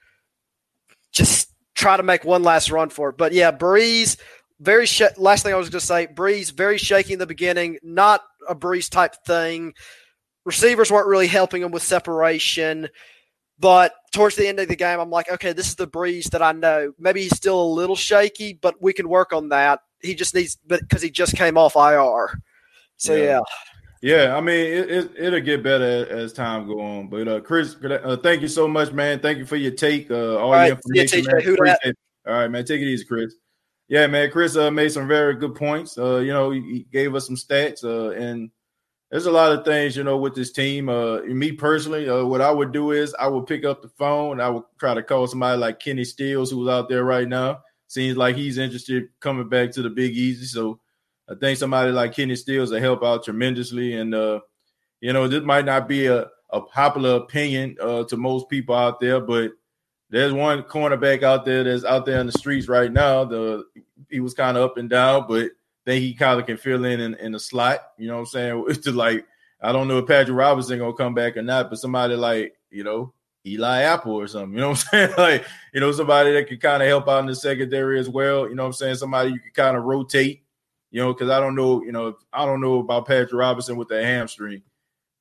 [1.13, 3.19] just try to make one last run for it.
[3.19, 4.17] But yeah, Brees,
[4.61, 7.79] very sh- last thing I was going to say, Brees very shaky in the beginning,
[7.83, 9.75] not a Brees type thing.
[10.45, 12.89] Receivers weren't really helping him with separation.
[13.59, 16.43] But towards the end of the game, I'm like, okay, this is the Brees that
[16.43, 16.93] I know.
[16.99, 19.81] Maybe he's still a little shaky, but we can work on that.
[20.03, 22.41] He just needs, but because he just came off IR.
[22.97, 23.41] So Yeah.
[24.03, 27.09] yeah, Yeah, I mean, it, it it'll get better as time go on.
[27.09, 29.21] But uh, Chris, uh, thank you so much, man.
[29.21, 31.33] Thank you for your take, uh, all, right, your information, TJ.
[31.33, 31.43] man.
[31.43, 31.77] Who dat?
[31.77, 31.99] Appreciate it.
[32.27, 32.65] All right, man.
[32.65, 33.35] Take it easy, Chris.
[33.89, 34.31] Yeah, man.
[34.31, 35.99] Chris uh, made some very good points.
[35.99, 38.51] Uh, you know, he, he gave us some stats, uh, and
[39.13, 40.89] there's a lot of things, you know, with this team.
[40.89, 44.41] Uh, me personally, uh, what I would do is I would pick up the phone.
[44.41, 47.61] I would try to call somebody like Kenny Stills, who's out there right now.
[47.89, 50.47] Seems like he's interested coming back to the Big Easy.
[50.47, 50.81] So
[51.29, 53.93] I think somebody like Kenny Stills will help out tremendously.
[53.93, 54.41] And uh,
[55.03, 58.99] you know, this might not be a, a popular opinion uh, to most people out
[58.99, 59.51] there, but
[60.09, 63.27] there's one cornerback out there that's out there in the streets right now.
[63.27, 63.67] The
[64.09, 65.51] he was kind of up and down, but
[65.85, 67.81] think he kind of can fill in, in in the slot.
[67.99, 68.65] You know what I'm saying?
[68.69, 69.27] It's just like
[69.61, 72.85] I don't know if Patrick Robinson gonna come back or not, but somebody like you
[72.85, 73.13] know
[73.47, 74.53] Eli Apple or something.
[74.53, 75.15] You know what I'm saying?
[75.19, 78.49] like you know somebody that could kind of help out in the secondary as well.
[78.49, 78.97] You know what I'm saying?
[78.97, 80.43] Somebody you could kind of rotate.
[80.91, 81.83] You know, because I don't know.
[81.83, 84.63] You know, I don't know about Patrick Robinson with the hamstring,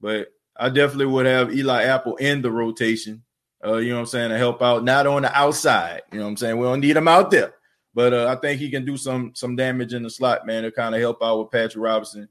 [0.01, 3.23] but I definitely would have Eli Apple in the rotation.
[3.63, 6.01] Uh, you know what I'm saying to help out, not on the outside.
[6.11, 6.57] You know what I'm saying?
[6.57, 7.53] We don't need him out there.
[7.93, 10.71] But uh, I think he can do some some damage in the slot, man, to
[10.71, 12.29] kind of help out with Patrick Robinson.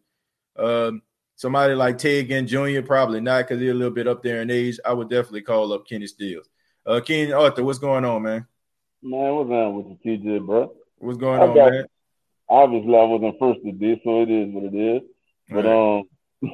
[0.56, 1.02] Um,
[1.36, 2.80] somebody like Ted Ginn Jr.
[2.82, 4.78] probably not because he's a little bit up there in age.
[4.84, 6.48] I would definitely call up Kenny Stills.
[6.86, 8.46] Uh, Kenny Arthur, what's going on, man?
[9.02, 10.72] Man, what's going on with the TJ, bro?
[10.98, 11.84] What's going I on, got- man?
[12.48, 15.02] Obviously, I wasn't first to today, so it is what it is.
[15.50, 16.02] But um,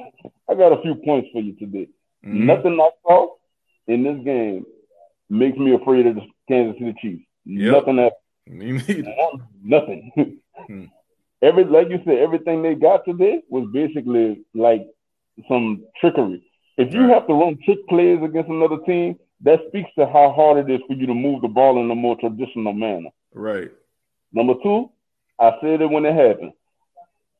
[0.49, 1.87] I got a few points for you today.
[2.23, 2.45] Mhm.
[2.45, 3.29] Nothing I saw
[3.87, 4.65] in this game
[5.29, 7.23] makes me afraid of the Kansas City Chiefs.
[7.45, 7.71] Yep.
[7.73, 8.13] Nothing that
[8.49, 9.13] Me neither.
[9.63, 10.39] nothing.
[11.41, 14.87] every like you said, everything they got today was basically like
[15.47, 16.43] some trickery.
[16.77, 20.57] If you have to run trick plays against another team, that speaks to how hard
[20.69, 23.09] it is for you to move the ball in a more traditional manner.
[23.33, 23.71] Right.
[24.33, 24.89] Number two,
[25.39, 26.53] I said it when it happened.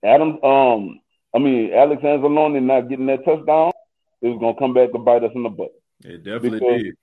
[0.03, 0.99] Adam, um,
[1.35, 3.71] I mean Alexander Anzalone not getting that touchdown,
[4.21, 5.73] it was gonna come back to bite us in the butt.
[6.03, 6.95] It definitely Because- did.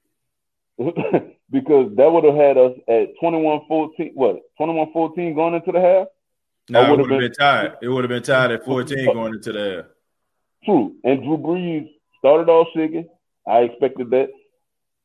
[1.50, 6.06] because that would have had us at 21-14, what, 21-14 going into the half?
[6.70, 7.74] No, it would've been- been tied.
[7.82, 9.84] It would have been tied at 14 going into the half.
[10.64, 10.94] True.
[11.04, 13.06] And Drew Brees started off shaking.
[13.46, 14.30] I expected that.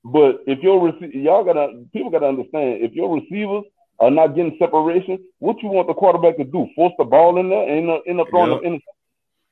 [0.05, 3.65] But if your rece- y'all gotta people gotta understand if your receivers
[3.99, 6.69] are not getting separation, what you want the quarterback to do?
[6.73, 8.61] Force the ball in there and end up, end up throwing Yep.
[8.63, 8.81] in.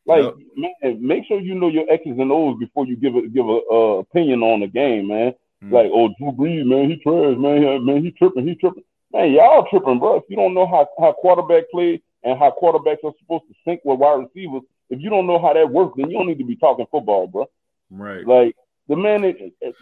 [0.05, 0.35] Like Yep.
[0.81, 3.59] man, make sure you know your X's and O's before you give a give a
[3.69, 5.35] uh, opinion on the game, man.
[5.63, 5.71] Mm.
[5.71, 8.83] Like, oh, Drew Brees, man, he trash, man, he- man, he tripping, he tripping.
[9.11, 10.17] Man, y'all tripping, bro.
[10.17, 13.81] If you don't know how, how quarterback play and how quarterbacks are supposed to sync
[13.83, 16.45] with wide receivers, if you don't know how that works, then you don't need to
[16.45, 17.49] be talking football, bro.
[17.89, 18.25] right.
[18.25, 18.55] Like
[18.87, 19.75] the man, it, it,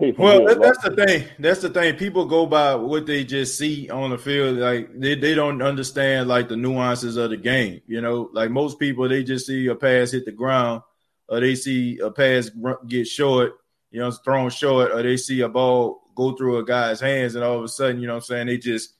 [0.00, 1.28] Taysom Well, Hill, that, that's the thing.
[1.38, 1.96] That's the thing.
[1.96, 4.58] People go by what they just see on the field.
[4.58, 7.82] Like they, they don't understand like the nuances of the game.
[7.86, 10.82] You know, like most people, they just see a pass hit the ground,
[11.28, 12.50] or they see a pass
[12.86, 13.54] get short,
[13.92, 17.44] you know, thrown short, or they see a ball go through a guy's hands, and
[17.44, 18.94] all of a sudden, you know, what I'm saying they just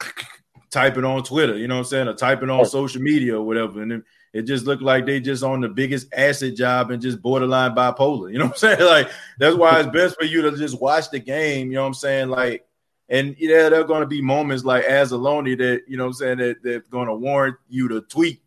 [0.70, 1.56] type it on Twitter.
[1.56, 4.02] You know, what I'm saying, or type it on social media or whatever, and it,
[4.34, 8.30] it just looked like they just on the biggest acid job and just borderline bipolar.
[8.30, 8.80] You know what I'm saying?
[8.86, 11.68] Like that's why it's best for you to just watch the game.
[11.68, 12.28] You know what I'm saying?
[12.28, 12.66] Like,
[13.08, 16.14] and yeah, there are going to be moments like Anzalone that you know what I'm
[16.14, 18.42] saying that that's going to warrant you to tweet.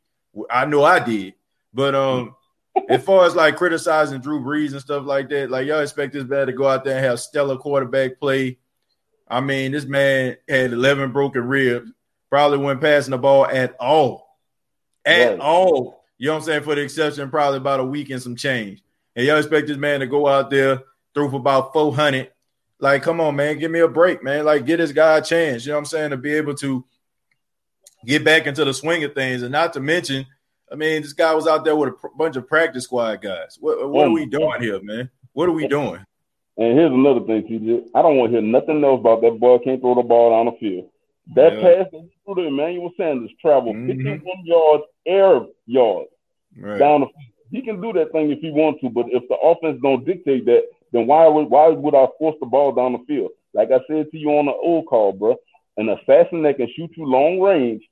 [0.50, 1.34] I know I did,
[1.74, 2.36] but um,
[2.90, 6.24] as far as like criticizing Drew Brees and stuff like that, like y'all expect this
[6.26, 8.58] man to go out there and have stellar quarterback play.
[9.28, 11.92] I mean, this man had 11 broken ribs,
[12.30, 14.38] probably wasn't passing the ball at all,
[15.06, 15.40] at Right.
[15.40, 16.04] all.
[16.18, 16.64] You know what I'm saying?
[16.64, 18.82] For the exception, probably about a week and some change.
[19.16, 20.82] And y'all expect this man to go out there,
[21.14, 22.32] throw for about 400.
[22.80, 24.46] Like, come on, man, give me a break, man.
[24.46, 25.66] Like, get this guy a chance.
[25.66, 26.10] You know what I'm saying?
[26.12, 26.86] To be able to
[28.06, 29.42] get back into the swing of things.
[29.42, 30.26] And not to mention,
[30.72, 33.58] I mean, this guy was out there with a pr- bunch of practice squad guys.
[33.60, 35.10] What, what are we doing here, man?
[35.34, 36.04] What are we doing?
[36.58, 37.90] And here's another thing, TJ.
[37.96, 40.54] I don't want to hear nothing else about that boy can't throw the ball down
[40.54, 40.90] the field.
[41.36, 41.62] That Yeah.
[41.62, 43.88] pass that he threw to Emmanuel Sanders traveled Mhm.
[43.88, 46.10] 51 yards, air yards
[46.58, 46.80] Right.
[46.80, 47.32] down the field.
[47.52, 50.46] He can do that thing if he wants to, but if the offense don't dictate
[50.46, 53.32] that, then why would why would I force the ball down the field?
[53.54, 55.38] Like I said to you on the old call, bro,
[55.78, 57.88] an assassin that can shoot you long range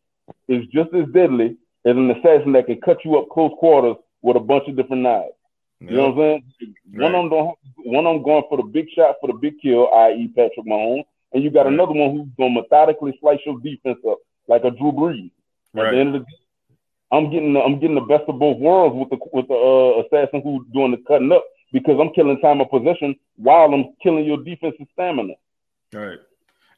[0.47, 1.55] is just as deadly
[1.85, 5.03] as an assassin that can cut you up close quarters with a bunch of different
[5.03, 5.33] knives.
[5.81, 6.75] You know what I'm saying?
[6.93, 7.23] One Right.
[7.25, 7.53] of them
[7.85, 10.27] one of them going for the big shot for the big kill, i.e.
[10.35, 11.73] Patrick Mahomes, and you got Right.
[11.73, 14.17] another one who's gonna methodically slice your defense up
[14.47, 15.29] like a Drew Brees.
[15.73, 15.87] Right.
[15.87, 16.75] At the end of the day,
[17.11, 20.01] I'm getting the, I'm getting the best of both worlds with the with the uh,
[20.03, 24.25] assassin who's doing the cutting up because I'm killing time of possession while I'm killing
[24.25, 25.33] your defensive stamina.
[25.93, 26.17] Right.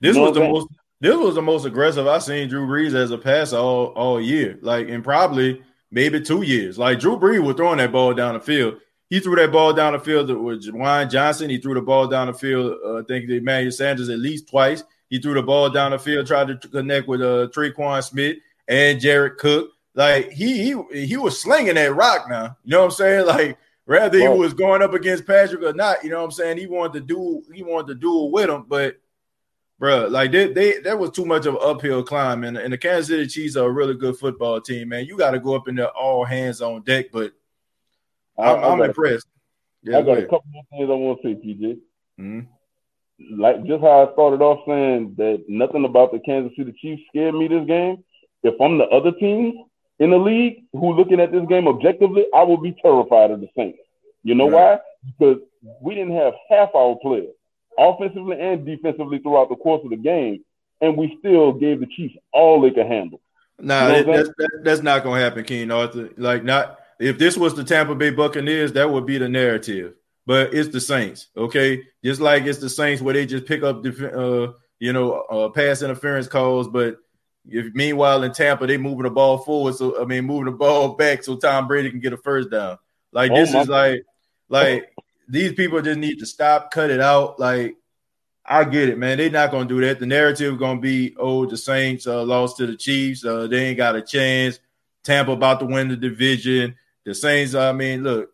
[0.02, 0.68] This You know was the most.
[1.00, 4.58] This was the most aggressive I've seen Drew Brees as a passer all all year.
[4.62, 6.78] Like in probably maybe two years.
[6.78, 8.78] Like Drew Brees was throwing that ball down the field.
[9.10, 11.50] He threw that ball down the field with Juwan Johnson.
[11.50, 12.78] He threw the ball down the field.
[12.84, 14.84] Uh, I think to Emmanuel Sanders at least twice.
[15.10, 19.00] He threw the ball down the field, tried to connect with uh, Tre'Quan Smith and
[19.00, 19.70] Jared Cook.
[19.96, 22.58] Like he he he was slinging that rock now.
[22.64, 23.26] You know what I'm saying?
[23.28, 26.58] Like rather he was going up against Patrick or not, you know what I'm saying?
[26.58, 28.98] He wanted to do he wanted to duel with him, but
[29.80, 32.44] bro, like they, they that was too much of an uphill climb.
[32.44, 35.06] And, and the Kansas City Chiefs are a really good football team, man.
[35.06, 37.34] You got to go up in there all hands on deck, but
[38.38, 39.28] I, I'm, I'm impressed.
[39.88, 41.78] I got go a couple more things I want to say, TJ.
[42.20, 42.48] Mhm.
[43.38, 47.36] like just how I started off saying that nothing about the Kansas City Chiefs scared
[47.36, 48.04] me this game.
[48.44, 49.56] If I'm the other teams
[50.00, 53.48] in the league who looking at this game objectively, I will be terrified of the
[53.56, 53.80] Saints.
[54.24, 54.80] You know Right.
[54.80, 54.80] why?
[55.18, 55.42] Because
[55.82, 57.34] we didn't have half our players,
[57.78, 60.44] offensively and defensively, throughout the course of the game,
[60.82, 63.22] and we still gave the Chiefs all they could handle.
[63.60, 66.10] Nah, You know that- that's that, that's not gonna happen, King Arthur.
[66.18, 69.94] Like not if this was the Tampa Bay Buccaneers, that would be the narrative.
[70.26, 71.84] But it's the Saints, okay?
[72.04, 75.50] Just like it's the Saints where they just pick up def- uh, you know, uh,
[75.50, 76.98] pass interference calls, but
[77.50, 80.90] if meanwhile in Tampa they moving the ball forward, so I mean moving the ball
[80.98, 82.78] back so Tom Brady can get a first down.
[83.14, 84.04] Like Oh this is like
[84.50, 84.92] like
[85.28, 87.40] these people just need to stop, cut it out.
[87.40, 87.76] Like
[88.46, 89.18] I get it, man.
[89.18, 90.00] They're not gonna do that.
[90.00, 93.26] The narrative gonna be, oh, the Saints uh, lost to the Chiefs.
[93.26, 94.60] Uh, they ain't got a chance.
[95.04, 96.76] Tampa about to win the division.
[97.06, 98.30] The Saints, I mean, look,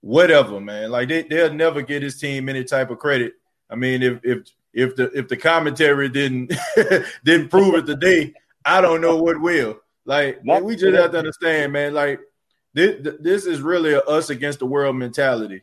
[0.00, 0.90] whatever, man.
[0.90, 3.34] Like they, they'll never get his team any type of credit.
[3.70, 6.52] I mean, if if if the if the commentary didn't
[7.24, 9.78] didn't prove it today, I don't know what will.
[10.04, 11.94] Like Not- we just have to understand, man.
[11.94, 12.20] Like
[12.72, 15.62] this, this is really a us against the world mentality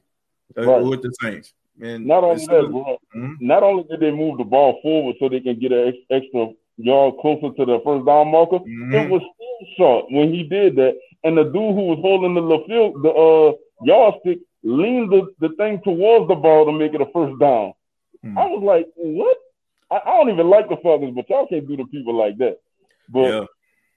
[0.58, 0.84] Right.
[0.84, 1.54] with the Saints.
[1.82, 3.38] And Not only that, bro, Mhm.
[3.42, 6.52] not only did they move the ball forward so they can get an ex- extra
[6.78, 8.94] yard closer to the first down marker, Mhm.
[8.94, 10.98] it was still short when he did that.
[11.24, 15.80] And the dude who was holding the field, the uh, yardstick leaned the, the thing
[15.82, 17.74] towards the ball to make it a first down.
[18.24, 18.38] Hmm.
[18.38, 19.38] I was like, what?
[19.90, 22.60] I, I don't even like the Falcons, but y'all can't do the people like that.
[23.10, 23.46] But yeah,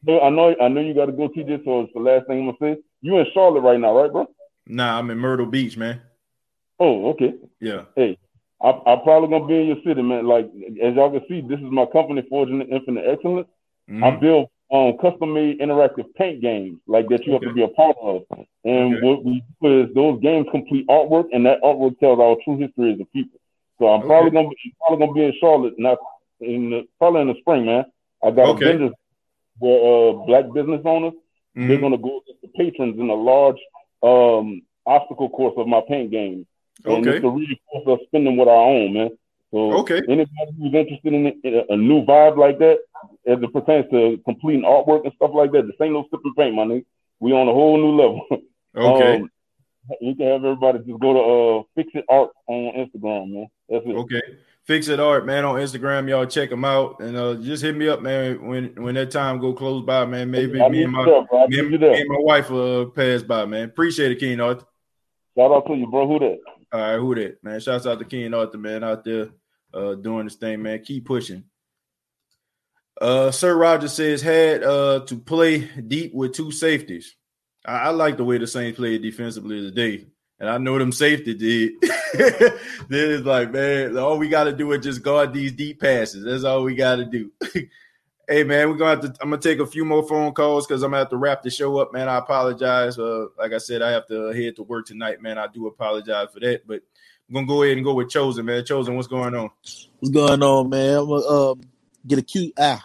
[0.03, 1.65] but I know I know you got to go, TJ.
[1.65, 2.83] So it's the last thing I'm gonna say.
[3.03, 4.27] You in Charlotte right now, right, bro?
[4.67, 6.01] nah, I'm in Myrtle Beach, man.
[6.85, 7.33] Oh, okay.
[7.61, 8.19] Yeah, Hey,
[8.63, 10.27] I, I'm probably gonna be in your city, man.
[10.27, 10.47] Like
[10.83, 13.49] as y'all can see, this is my company, Forging Infinite Excellence.
[13.91, 14.03] Mhm.
[14.05, 17.97] I build um, custom-made interactive paint games like that you have to be a part
[18.03, 18.23] of.
[18.65, 19.01] And Okay.
[19.07, 22.93] what we do is those games complete artwork, and that artwork tells our true history
[22.95, 23.39] as a people.
[23.79, 25.99] So I'm probably gonna be probably gonna be in Charlotte, not
[26.41, 27.85] in the, probably in the spring, man.
[28.23, 28.67] I got Okay.
[28.67, 28.93] a vendors
[29.59, 31.15] where uh, black business owners
[31.55, 31.81] they're Mhm.
[31.81, 33.61] gonna go against the patrons in a large
[34.03, 36.47] um, obstacle course of my paint game.
[36.85, 37.17] And Okay.
[37.17, 39.11] it's to reinforce us spending with our own, man.
[39.53, 40.03] So Okay.
[40.09, 42.79] anybody who's interested in, in a, a new vibe like that,
[43.27, 46.37] as it pertains to completing artwork and stuff like that, this ain't no sip and
[46.37, 46.85] paint, my nigga.
[47.21, 48.27] We on a whole new level.
[48.77, 49.31] okay, Um,
[50.01, 53.47] you can have everybody just go to uh Fix It Art on Instagram, man.
[53.69, 53.97] That's it.
[53.97, 54.23] okay.
[54.65, 56.09] Fix it art, man, on Instagram.
[56.09, 58.47] Y'all check them out and uh, just hit me up, man.
[58.47, 60.31] When when that time go close by, man.
[60.31, 61.03] Maybe me and my.
[61.03, 63.69] I me me and my wife uh pass by, man.
[63.69, 64.65] Appreciate it, King Arthur.
[65.37, 66.09] Shout out to you, bro.
[66.09, 66.39] Who that?
[66.75, 67.61] All right, who that, man?
[67.61, 69.29] Shouts out to King Arthur, man, out there
[69.73, 70.83] uh doing this thing, man.
[70.83, 71.45] Keep pushing.
[73.01, 77.15] Uh Sir Roger says had uh to play deep with two safeties.
[77.65, 80.07] I, I like the way the Saints played defensively today.
[80.41, 81.75] And I know them safety did.
[82.13, 82.59] then
[82.89, 86.25] it's like, man, all we got to do is just guard these deep passes.
[86.25, 87.31] That's all we got to do.
[88.29, 89.23] hey, man, we're gonna have to.
[89.23, 91.51] I'm gonna take a few more phone calls because I'm gonna have to wrap the
[91.51, 92.09] show up, man.
[92.09, 92.99] I apologize.
[92.99, 95.39] Uh, like I said, I have to head to work tonight, man.
[95.39, 96.83] I do apologize for that, but
[97.29, 98.65] I'm gonna go ahead and go with Chosen, man.
[98.65, 99.51] Chosen, what's going on?
[100.01, 100.99] What's going on, man?
[100.99, 101.61] I'm gonna um,
[102.07, 102.85] get a cute ah,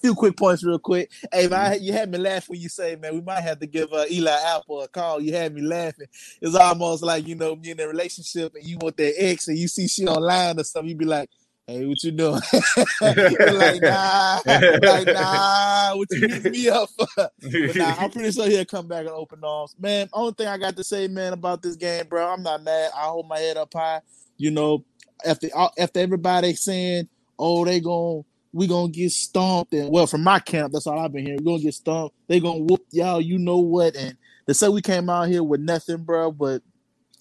[0.00, 1.10] few quick points real quick.
[1.32, 3.92] Hey, man, you had me laugh when you say, man, we might have to give
[3.92, 5.20] uh, Eli Apple a call.
[5.20, 6.06] You had me laughing.
[6.40, 9.58] It's almost like you know me in a relationship and you want that ex and
[9.58, 10.88] you see she online or something.
[10.88, 11.30] You be like,
[11.70, 12.40] hey, what you doing?
[13.00, 17.30] Like nah, like nah, what you hitting me up for?
[17.42, 19.74] Nah, I'm pretty sure he'll come back and open arms.
[19.78, 22.90] Man, only thing I got to say, man, about this game, bro, I'm not mad.
[22.96, 24.00] I hold my head up high.
[24.36, 24.84] You know,
[25.24, 27.08] after uh, after everybody saying,
[27.38, 31.12] oh, they gon' we gonna get stomped, and well, from my camp, that's all I've
[31.12, 31.40] been hearing.
[31.44, 32.16] We're gonna get stomped.
[32.28, 33.96] They gonna whoop y'all, you know what?
[33.96, 34.16] And
[34.46, 36.62] they say we came out here with nothing, bro, but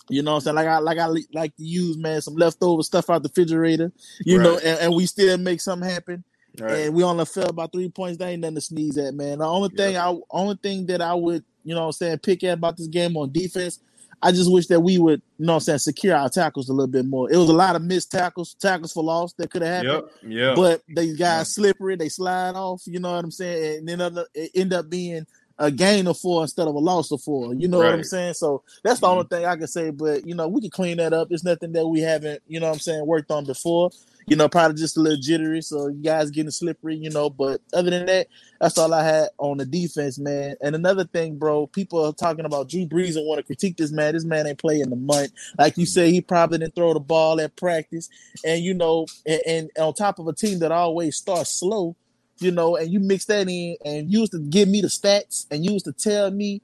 [0.10, 0.56] you know what I'm saying?
[0.56, 3.92] Like I like I like to use, man, some leftover stuff out the refrigerator,
[4.26, 6.24] you know, and, and we still make something happen
[6.60, 6.72] Right.
[6.72, 8.18] and we only fell about three points.
[8.18, 9.40] That ain't nothing to sneeze at, man.
[9.40, 12.44] The only thing I only thing that I would, you know what I'm saying, pick
[12.44, 13.80] at about this game on defense,
[14.22, 16.74] I just wish that we would, you know what I'm saying, secure our tackles a
[16.74, 17.32] little bit more.
[17.32, 20.10] It was a lot of missed tackles, tackles for loss that could have happened.
[20.24, 20.32] Yep.
[20.32, 20.56] Yep.
[20.56, 23.88] But these guys slippery, they slide off, you know what I'm saying?
[23.90, 25.26] And then end up being
[25.60, 27.54] a gain of four instead of a loss of four.
[27.54, 28.34] You know what I'm saying?
[28.36, 29.18] So that's the mm-hmm.
[29.18, 29.92] only thing I can say.
[29.92, 31.28] But you know, we can clean that up.
[31.32, 33.92] It's nothing that we haven't, you know what I'm saying, worked on before.
[34.26, 37.32] You know, probably just a little jittery, so you guys getting slippery, you know.
[37.32, 38.28] But other than that,
[38.62, 40.56] that's all I had on the defense, man.
[40.62, 43.92] And another thing, bro, people are talking about Drew Brees and want to critique this
[43.92, 44.14] man.
[44.14, 45.32] This man ain't playing the month.
[45.58, 48.08] Like you say, he probably didn't throw the ball at practice.
[48.46, 51.96] And you know, and, and on top of a team that always starts slow,
[52.42, 55.66] you know, and you mix that in and used to give me the stats and
[55.66, 56.62] used to tell me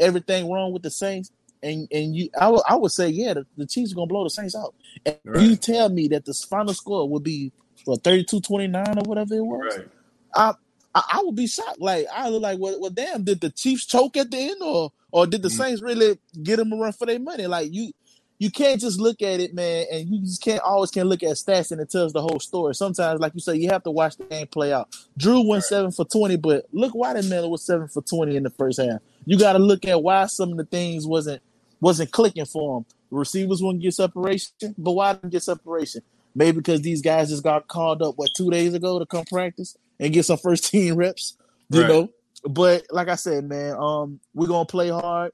[0.00, 1.30] everything wrong with the Saints.
[1.62, 4.24] And and you, I would I would say, yeah, the, the Chiefs are gonna blow
[4.24, 4.74] the Saints out.
[5.06, 5.48] And Right.
[5.48, 7.52] you tell me that the final score would be
[7.84, 9.78] what 32-29 or whatever it was.
[9.78, 9.88] right.
[10.34, 10.54] I,
[10.94, 11.80] I I would be shocked.
[11.80, 14.92] Like I was like, well, well, damn, did the Chiefs choke at the end, or
[15.12, 15.50] or did the Mhm.
[15.50, 17.46] Saints really get them a run for their money?
[17.46, 17.92] Like you,
[18.38, 21.30] you can't just look at it, man, and you just can't always can't look at
[21.30, 22.74] stats and it tells the whole story.
[22.74, 24.88] Sometimes, like you say, you have to watch the game play out.
[25.16, 28.42] Drew went seven for twenty, but look why the man was seven for twenty in
[28.42, 29.00] the first half.
[29.26, 31.40] You got to look at why some of the things wasn't
[31.80, 32.86] wasn't clicking for him.
[33.10, 36.02] The receivers wouldn't get separation, but why didn't get separation?
[36.34, 39.76] Maybe because these guys just got called up what two days ago to come practice
[40.00, 41.36] and get some first team reps,
[41.70, 41.88] you Right.
[41.88, 42.08] know.
[42.44, 45.30] But like I said, man, um, we're gonna play hard.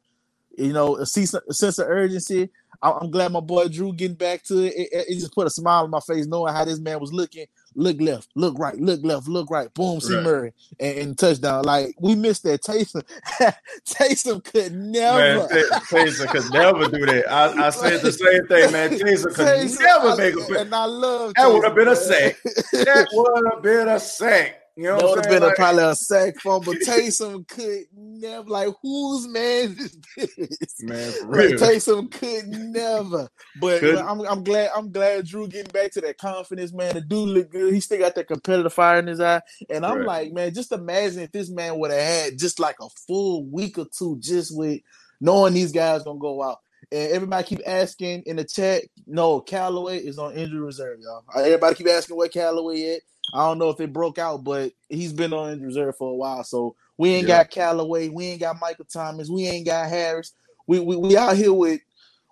[0.58, 2.50] You know, a sense of urgency.
[2.82, 4.74] I'm glad my boy Drew getting back to it.
[4.74, 7.12] It, it- it just put a smile on my face knowing how this man was
[7.12, 7.46] looking.
[7.74, 9.72] Look left, look right, look left, look right.
[9.74, 10.24] Boom, see Right.
[10.24, 11.64] Murray and, and touchdown.
[11.64, 12.62] Like we missed that.
[12.62, 13.02] Taysom,
[13.88, 15.18] Taysom could never.
[15.38, 17.30] Man, Tay- Taysom could never do that.
[17.30, 18.90] I, I said the same thing, man.
[18.90, 20.56] Taysom could Taysom, never I- make a bit.
[20.62, 22.36] and I love That would have been a sack.
[22.72, 24.62] That would have been a sack.
[24.78, 25.40] You know That what would I'm have saying?
[25.40, 26.74] been a, Like, probably a sack fumble.
[26.76, 30.58] Taysom could never, like, whose man is this?
[30.80, 31.56] man, for Like, real.
[31.56, 33.28] Taysom could never.
[33.54, 33.92] But, Couldn't.
[33.92, 36.94] but I'm, I'm glad I'm glad Drew getting back to that confidence, man.
[36.96, 37.74] The dude look good.
[37.74, 39.42] He still got that competitive fire in his eye.
[39.70, 40.04] And I'm Right.
[40.04, 43.78] like, man, just imagine if this man would have had just like a full week
[43.78, 44.80] or two just with
[45.20, 46.58] knowing these guys gonna go out.
[46.92, 51.24] And everybody keep asking in the chat, no, Callaway is on injury reserve, y'all.
[51.34, 53.02] Uh, Everybody keep asking where Callaway at.
[53.32, 56.16] I don't know if it broke out, but he's been on injury reserve for a
[56.16, 56.44] while.
[56.44, 57.38] So we ain't Yeah.
[57.38, 60.32] got Callaway, we ain't got Michael Thomas, we ain't got Harris.
[60.66, 61.80] We we, we out here with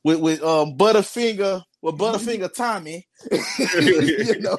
[0.04, 4.58] with with um Butterfinger, with Butterfinger Tommy, you know.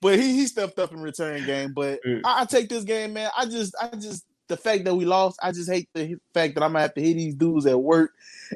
[0.00, 1.72] But he he stepped up in return game.
[1.74, 3.30] But I, I take this game, man.
[3.36, 6.62] I just I just the fact that we lost, I just hate the fact that
[6.62, 8.12] I'm gonna have to hit these dudes at work,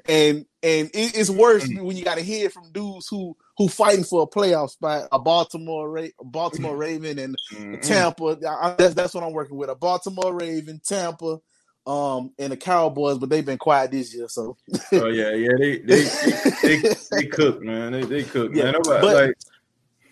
[0.08, 1.82] and and it, it's worse Mm.
[1.82, 5.18] when you got to hear from dudes who who fighting for a playoff spot, a
[5.18, 7.82] Baltimore Ra- Baltimore Raven and Mm-mm.
[7.82, 8.38] Tampa.
[8.48, 9.68] I- that's that's what I'm working with.
[9.68, 11.40] A Baltimore Raven, Tampa,
[11.86, 14.28] um, and the Cowboys, but they've been quiet this year.
[14.30, 14.56] So
[14.94, 15.50] Oh yeah, yeah.
[15.58, 17.92] They they they, they, they cook, man.
[17.92, 18.72] They they cook, Yeah, man.
[18.72, 19.34] Nobody, but- like,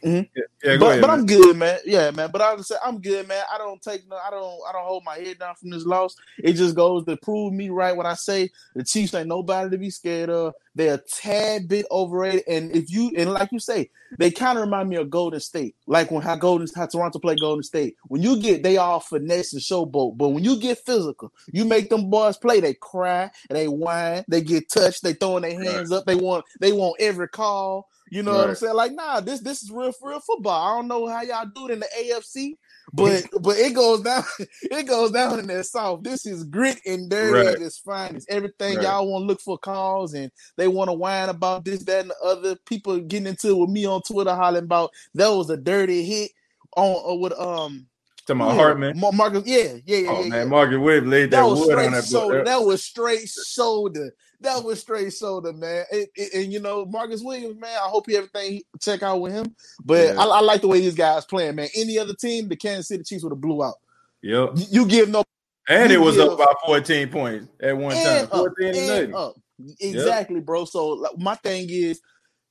[0.05, 0.29] Mhm.
[0.35, 1.01] yeah, but ahead.
[1.01, 1.11] but.
[1.11, 1.79] I'm good, man.
[1.85, 2.31] Yeah, man.
[2.33, 3.43] But I say I'm good, man.
[3.53, 4.17] I don't take no.
[4.17, 4.61] I don't.
[4.69, 6.17] I don't hold my head down from this loss.
[6.39, 9.79] It just goes to prove me right when I say the Chiefs ain't nobody to
[9.79, 10.55] be scared of.
[10.75, 14.65] They're a tad bit overrated, and if you and like you say, they kind of
[14.65, 17.97] remind me of Golden State, like when how Golden how Toronto play Golden State.
[18.07, 21.91] When you get they all finesse and showboat, but when you get physical, you make
[21.91, 22.61] them boys play.
[22.61, 26.05] They cry, they whine, they get touched, they throwing their hands up.
[26.07, 27.89] They want they want every call.
[28.11, 28.75] You know what I'm saying?
[28.75, 30.67] Like, nah, this this is real for real football.
[30.73, 32.55] I don't know how y'all do it in the AFC,
[32.93, 34.25] but but it goes down,
[34.63, 36.03] it goes down in that South.
[36.03, 37.57] This is grit and dirty Right.
[37.57, 38.29] at its finest.
[38.31, 38.85] Everything Right.
[38.85, 42.11] y'all want to look for calls and they want to whine about this, that, and
[42.11, 42.57] the other.
[42.67, 46.31] People getting into it with me on Twitter hollering about that was a dirty hit
[46.77, 47.87] on uh, with um
[48.27, 48.99] To my yeah, heart, man.
[48.99, 49.43] Mar- Marcus.
[49.47, 50.29] Yeah, yeah, yeah, Oh yeah.
[50.29, 50.45] man, yeah.
[50.45, 52.45] Margaret Webb laid that, That was wood on that shoulder.
[52.45, 54.15] That was straight shoulder.
[54.41, 55.85] That was straight soda, man.
[55.91, 57.75] It- it- and you know, Marcus Williams, man.
[57.77, 59.55] I hope he everything check out with him.
[59.85, 60.21] But Yeah.
[60.23, 61.69] I, I like the way these guys playing, man.
[61.75, 63.75] Any other team, the Kansas City Chiefs would have blew out.
[64.23, 64.51] Yep.
[64.57, 65.25] You, you give no
[65.69, 68.25] And it was give- up by 14 points at one time.
[68.25, 69.35] up, 14 and up.
[69.81, 70.65] Exactly, bro.
[70.65, 72.01] So like, my thing is,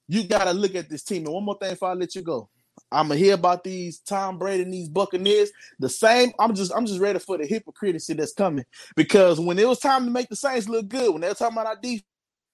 [0.10, 1.24] you gotta look at this team.
[1.26, 2.50] And one more thing before I let you go.
[2.92, 5.52] I'm gonna hear about these Tom Brady and these Buccaneers.
[5.80, 6.32] The same.
[6.40, 8.66] I'm just I'm just ready for the hypocrisy that's coming
[8.96, 11.58] because when it was time to make the Saints look good, when they were talking
[11.58, 12.04] about our defense,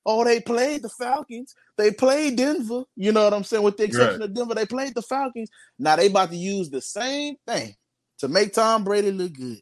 [0.06, 2.84] oh they played the Falcons, they played Denver.
[2.96, 3.64] You know what I'm saying?
[3.64, 5.50] With the exception of Denver, they played the Falcons.
[5.80, 7.76] Now they about to use the same thing
[8.20, 9.60] to make Tom Brady look good.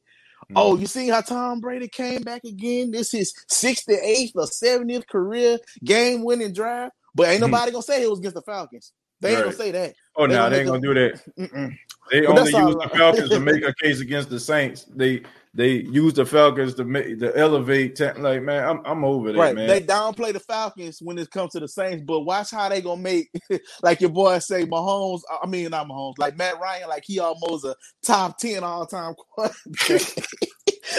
[0.55, 2.91] Oh, you see how Tom Brady came back again?
[2.91, 6.91] This is 68th or 70th career game winning drive.
[7.15, 7.47] But ain't Mhm.
[7.51, 8.93] nobody gonna say it was against the Falcons.
[9.21, 9.45] They ain't Right.
[9.45, 9.95] gonna say that.
[10.17, 11.21] Oh no, they ain't gonna do that.
[11.39, 11.77] Mm-mm.
[12.11, 12.89] They But only use the.
[12.93, 14.85] Falcons to make a case against the Saints.
[14.93, 15.21] They
[15.53, 17.99] they use the Falcons to make to elevate.
[17.99, 19.55] like man, I'm I'm over that, Right.
[19.55, 19.67] man.
[19.67, 23.01] They downplay the Falcons when it comes to the Saints, but watch how they gonna
[23.01, 23.31] make
[23.83, 25.21] like your boy say Mahomes.
[25.41, 30.01] I mean not Mahomes, like Matt Ryan, like he almost a top 10 all-time quarterback.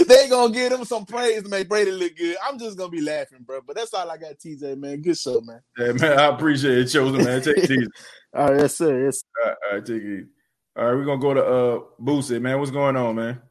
[0.07, 2.37] they gonna give him some praise to make Brady look good.
[2.47, 3.61] I'm just gonna be laughing, bro.
[3.67, 5.03] But that's all I got, TJ, man.
[5.03, 5.61] Good show, man.
[5.79, 7.43] Yeah, man, I appreciate it, chosen man.
[7.43, 7.87] Take it easy.
[8.35, 9.05] All right, yes, sir.
[9.05, 9.23] Yes.
[9.45, 10.27] All right, all right, take it easy.
[10.75, 12.59] All right, we're gonna go to uh Boosie, man.
[12.59, 13.43] What's going on, man?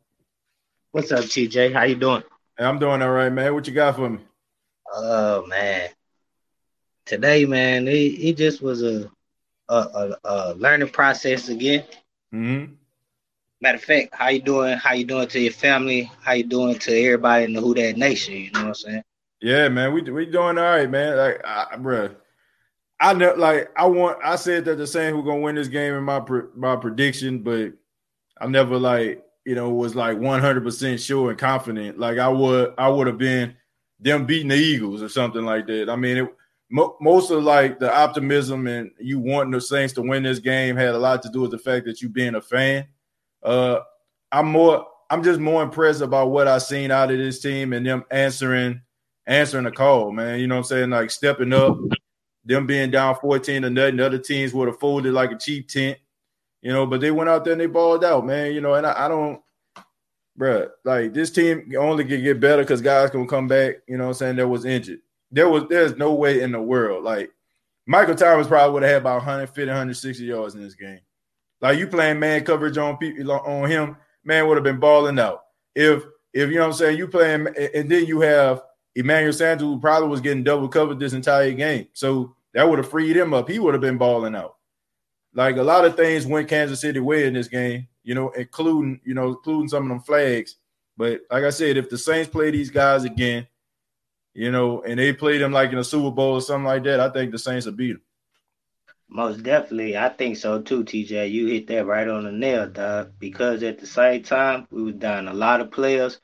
[0.92, 1.72] What's up, TJ?
[1.72, 2.24] How you doing?
[2.58, 3.54] Hey, I'm doing all right, man.
[3.54, 4.20] What you got for me?
[4.92, 5.90] Oh man,
[7.06, 9.12] today, man, it, it just was a,
[9.70, 11.84] a a a learning process again.
[12.34, 12.74] Mm-hmm.
[13.62, 14.80] Matter of fact, how you doing?
[14.80, 16.12] How you doing to your family?
[16.24, 18.34] How you doing to everybody in the Who That Nation?
[18.34, 19.04] You know what I'm saying?
[19.42, 21.18] Yeah, man, we we doing all right, man.
[21.18, 22.16] Like, I, bruh,
[23.02, 24.20] I know, like, I want.
[24.24, 26.22] I said that the Saints were gonna win this game in my
[26.56, 27.74] my prediction, but
[28.40, 31.98] I never like, you know, was like 100 percent sure and confident.
[31.98, 33.56] Like, I would, I would have been
[34.00, 35.90] them beating the Eagles or something like that.
[35.90, 36.30] I mean, it,
[36.70, 40.76] mo- most of like the optimism and you wanting the Saints to win this game
[40.76, 42.88] had a lot to do with the fact that you being a fan.
[43.42, 43.80] Uh,
[44.32, 47.86] I'm more, I'm just more impressed about what I seen out of this team and
[47.86, 48.82] them answering
[49.28, 50.40] answering the call, man.
[50.40, 50.90] You know what I'm saying?
[50.92, 51.78] Like stepping up,
[52.46, 53.98] them being down 14 to nothing.
[53.98, 55.98] The other teams would have folded like a cheap tent,
[56.62, 58.54] you know, but they went out there and they balled out, man.
[58.54, 59.42] You know, and I, I don't,
[60.38, 64.06] bruh, like this team only can get better because guys can come back, you know
[64.06, 65.00] what I'm saying, that was injured.
[65.32, 67.04] There was there's no way in the world.
[67.04, 67.32] Like
[67.86, 71.00] Michael Thomas probably would have had about 150, 160 yards in this game.
[71.62, 75.44] Like you playing man coverage on people on him, man would have been balling out.
[75.76, 78.64] If if you know what I'm saying, you playing and then you have
[78.96, 81.88] Emmanuel Sanders, probably was getting double covered this entire game.
[81.94, 83.50] So that would have freed him up.
[83.50, 84.56] He would have been balling out.
[85.34, 89.00] like a lot of things went Kansas City way in this game, you know, including
[89.04, 90.58] you know, including some of them flags.
[90.98, 93.48] But like I said, if the Saints play these guys again,
[94.34, 97.00] you know, and they play them like in a Super Bowl or something like that,
[97.00, 98.02] I think the Saints will beat them.
[99.10, 101.32] Most definitely, I think so too, TJ.
[101.32, 103.12] You hit that right on the nail, dog.
[103.20, 106.20] Because at the same time, we were down a lot of players.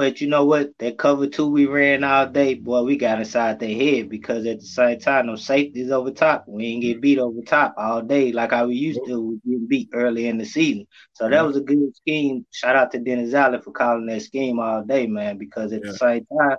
[0.00, 0.70] But you know what?
[0.78, 4.60] That cover two we ran all day, boy, we got inside their head because at
[4.60, 6.46] the same time, no safeties over top.
[6.48, 9.20] We ain't get beat over top all day like how we used to.
[9.20, 10.86] We getting beat early in the season.
[11.12, 12.46] So that was a good scheme.
[12.50, 15.90] Shout out to Dennis Allen for calling that scheme all day, man, because at Yeah.
[15.90, 16.56] the same time,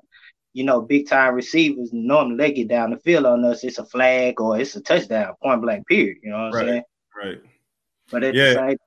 [0.54, 3.64] you know, big time receivers normally they get down the field on us.
[3.64, 6.18] It's a flag or it's a touchdown, point blank, period.
[6.22, 6.84] You know what I'm saying?
[7.18, 7.42] Right.
[8.12, 8.54] But at Yeah.
[8.54, 8.78] the same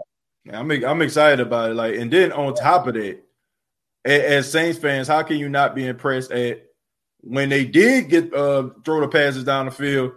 [0.53, 1.75] I'm I'm excited about it.
[1.75, 3.24] Like, and then on top of that,
[4.05, 6.67] as Saints fans, how can you not be impressed at
[7.21, 10.13] when they did get uh throw the passes down the field?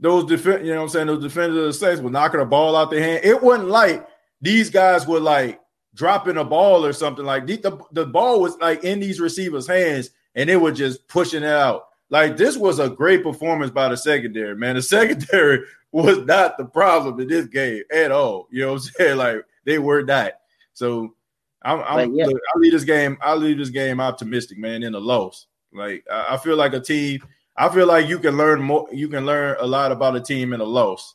[0.00, 1.06] Those defend, you know what I'm saying?
[1.08, 3.24] Those defenders of the Saints were knocking the ball out their hand.
[3.24, 4.06] It wasn't like
[4.40, 5.60] these guys were like
[5.94, 9.66] dropping a ball or something like the, the, the ball was like in these receivers'
[9.66, 11.88] hands and they were just pushing it out.
[12.10, 14.76] Like this was a great performance by the secondary, man.
[14.76, 18.46] The secondary was not the problem in this game at all.
[18.50, 19.16] You know what I'm saying?
[19.16, 20.32] Like they were not.
[20.74, 21.14] So
[21.62, 22.26] I'm, I'm yeah.
[22.26, 23.18] look, I leave this game.
[23.20, 24.82] I leave this game optimistic, man.
[24.82, 27.20] In the loss, like I, I feel like a team.
[27.56, 28.88] I feel like you can learn more.
[28.92, 31.14] You can learn a lot about a team in a loss.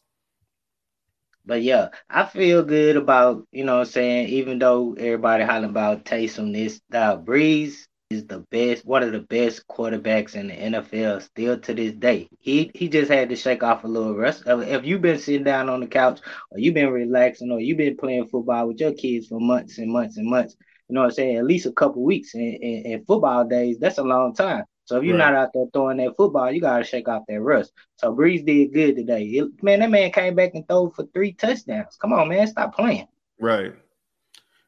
[1.46, 5.70] But yeah, I feel good about, you know what I'm saying, even though everybody hollering
[5.70, 10.54] about Taysom this, that Brees is the best, one of the best quarterbacks in the
[10.54, 12.28] NFL still to this day.
[12.40, 14.44] He he just had to shake off a little rust.
[14.46, 16.20] If if you've been sitting down on the couch
[16.52, 19.92] or you've been relaxing or you've been playing football with your kids for months and
[19.92, 20.56] months and months,
[20.90, 24.04] you know what I'm saying, at least a couple weeks in football days, that's a
[24.04, 24.64] long time.
[24.86, 25.32] So if you're Right.
[25.32, 27.72] not out there throwing that football, you gotta shake off that rust.
[27.96, 29.24] So Brees did good today.
[29.24, 31.98] It- man, that man came back and threw for three touchdowns.
[32.02, 33.08] Come on, man, stop playing.
[33.40, 33.74] Right.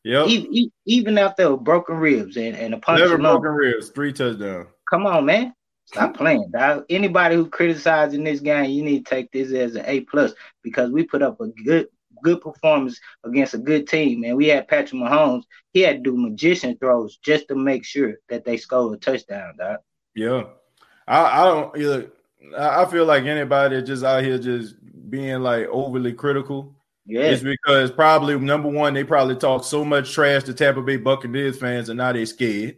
[0.05, 0.27] Yep.
[0.27, 3.41] Even, e- even after broken ribs and, and a punch Never lump.
[3.41, 3.89] broken ribs.
[3.89, 4.67] Three touchdowns.
[4.87, 5.53] Come on, man.
[5.85, 6.85] Stop playing, dog.
[6.89, 10.91] Anybody who criticizing this game, you need to take this as an A plus because
[10.91, 11.87] we put up a good
[12.23, 14.23] good performance against a good team.
[14.23, 15.43] And we had Patrick Mahomes.
[15.73, 19.55] He had to do magician throws just to make sure that they scored a touchdown,
[19.57, 19.79] dog.
[20.15, 20.43] Yeah.
[21.07, 22.11] I, I don't.
[22.57, 24.75] I I feel like anybody just out here just
[25.09, 26.74] being like overly critical
[27.05, 27.21] Yeah.
[27.21, 31.57] It's because probably number one, they probably talk so much trash to Tampa Bay Buccaneers
[31.59, 32.77] fans and now they scared.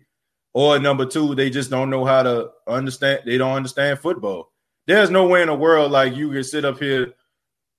[0.53, 4.51] Or number two, they just don't know how to understand, they don't understand football.
[4.85, 7.13] There's no way in the world like you can sit up here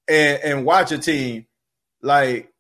[0.09, 1.47] and, and watch a team
[2.03, 2.53] like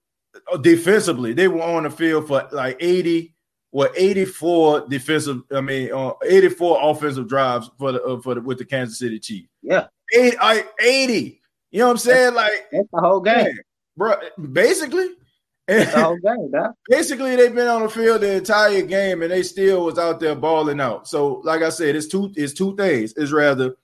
[0.60, 1.32] defensively.
[1.32, 3.34] They were on the field for like 80
[3.70, 8.58] or 84 defensive, I mean, uh, 84 offensive drives for the uh, for the with
[8.58, 9.48] the Kansas City Chiefs.
[9.62, 9.86] Yeah.
[10.14, 11.40] 80, I- 80.
[11.70, 12.34] You know what I'm saying?
[12.34, 13.44] Like That's the whole game.
[13.44, 13.58] Man,
[13.98, 14.14] bro,
[14.52, 15.08] basically,
[15.66, 16.72] That's the whole game, dog.
[16.88, 20.34] basically they've been on the field the entire game and they still was out there
[20.34, 21.06] balling out.
[21.08, 23.12] So, like I said, it's two it's two things.
[23.16, 23.76] It's rather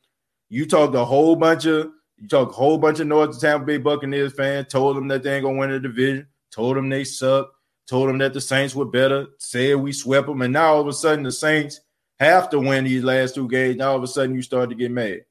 [0.49, 3.77] you talked a whole bunch of you talk a whole bunch of North Tampa Bay
[3.79, 7.53] Buccaneers fans, told them that they ain't gonna win the division, told them they suck,
[7.87, 10.87] told them that the Saints were better, said we swept them, and now all of
[10.87, 11.81] a sudden the Saints
[12.21, 13.77] have to win these last two games.
[13.77, 15.23] Now all of a sudden you start to get mad.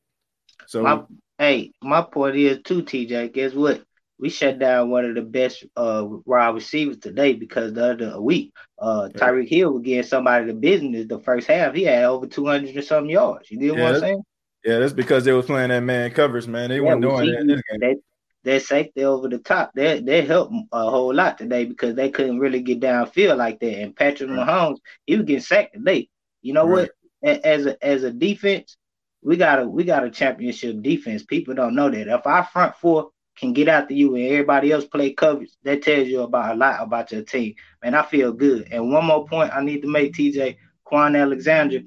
[0.68, 1.02] So My,
[1.40, 3.34] hey, my point is too, TJ.
[3.34, 3.84] Guess what?
[4.20, 8.54] We shut down one of the best uh wide receivers today because the other week,
[8.80, 9.22] uh Yeah.
[9.22, 11.74] Tyreek Hill was getting somebody the business the first half.
[11.76, 13.50] He had over two hundred or something yards.
[13.52, 14.24] You get Yeah, what I'm saying?
[14.66, 16.70] yeah, that's because they were playing that man covers, man.
[16.70, 17.80] They Yeah, weren't we doing see that in this game.
[17.80, 17.98] That
[18.44, 22.40] that safety over the top, that that helped a whole lot today because they couldn't
[22.40, 23.80] really get downfield like that.
[23.82, 24.48] And Patrick Right.
[24.48, 26.10] Mahomes, he was getting sacked today.
[26.42, 26.68] You know Right.
[26.68, 26.92] what?
[27.24, 28.78] As a as a defense,
[29.24, 31.24] we got a we got a championship defense.
[31.24, 32.08] People don't know that.
[32.08, 36.08] If our front four can get after you and everybody else play coverage, that tells
[36.08, 37.56] you about a lot about your team.
[37.84, 38.68] Man, I feel good.
[38.72, 41.82] And one more point I need to make, TJ Kwon Alexander,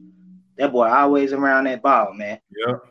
[0.59, 2.40] that boy always around that ball, man.
[2.66, 2.84] Yep.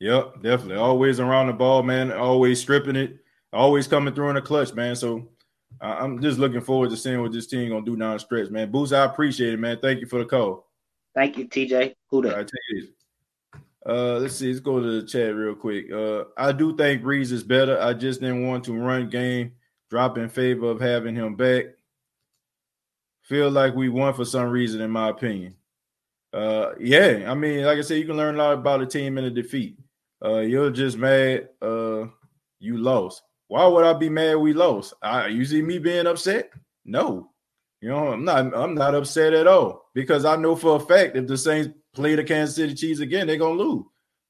[0.00, 0.76] Yep, definitely.
[0.76, 2.10] Always around the ball, man.
[2.10, 3.18] Always stripping it.
[3.52, 4.96] Always coming through in the clutch, man.
[4.96, 5.28] So
[5.80, 8.70] I'm just looking forward to seeing what this team gonna do down the stretch, man.
[8.70, 9.78] Boost, I appreciate it, man.
[9.80, 10.66] Thank you for the call.
[11.14, 11.94] Thank you, TJ.
[12.10, 12.36] Who All that?
[12.36, 12.90] right, take this.
[13.90, 14.46] Uh, let's see.
[14.46, 15.90] Let's go to the chat real quick.
[15.90, 17.80] Uh, I do think Brees is better.
[17.80, 19.54] I just didn't want to run game,
[19.90, 21.64] drop in favor of having him back.
[23.22, 25.56] Feel like we won for some reason, in my opinion.
[26.32, 27.24] Uh, yeah.
[27.26, 29.30] I mean, like I said, you can learn a lot about a team in a
[29.30, 29.76] defeat.
[30.24, 31.48] Uh, you're just mad.
[31.60, 32.06] Uh,
[32.60, 33.22] you lost.
[33.48, 34.94] Why would I be mad we lost?
[35.02, 36.50] I you see me being upset?
[36.84, 37.30] No.
[37.80, 41.16] You know, I'm not I'm not upset at all because I know for a fact
[41.16, 43.84] if the Saints play the Kansas City Chiefs again, they're gonna lose.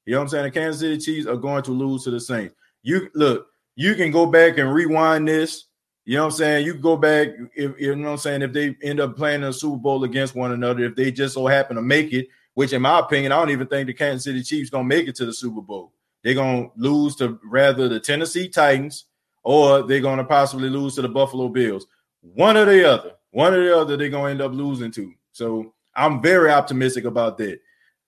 [0.05, 0.43] You know what I'm saying?
[0.45, 2.55] The Kansas City Chiefs are going to lose to the Saints.
[2.83, 5.65] You look, you can go back and rewind this.
[6.05, 6.65] You know what I'm saying?
[6.65, 8.41] You go back if you know what I'm saying.
[8.41, 11.45] If they end up playing a Super Bowl against one another, if they just so
[11.45, 14.41] happen to make it, which in my opinion, I don't even think the Kansas City
[14.41, 15.93] Chiefs gonna make it to the Super Bowl.
[16.23, 19.05] They're gonna lose to rather the Tennessee Titans
[19.43, 21.85] or they're gonna possibly lose to the Buffalo Bills.
[22.21, 23.13] One or the other.
[23.31, 25.13] One or the other, they're gonna end up losing to.
[25.31, 27.59] So I'm very optimistic about that.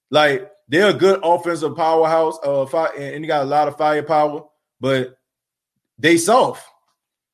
[0.09, 2.65] Like they're a good offensive powerhouse, uh,
[2.97, 4.43] and they got a lot of firepower,
[4.79, 5.17] but
[5.97, 6.65] they soft.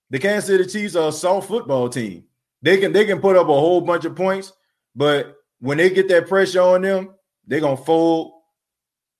[0.10, 2.26] The Kansas City Chiefs are a soft football team.
[2.62, 4.52] They can they can put up a whole bunch of points,
[4.96, 7.14] but when they get that pressure on them,
[7.46, 8.34] they're gonna fold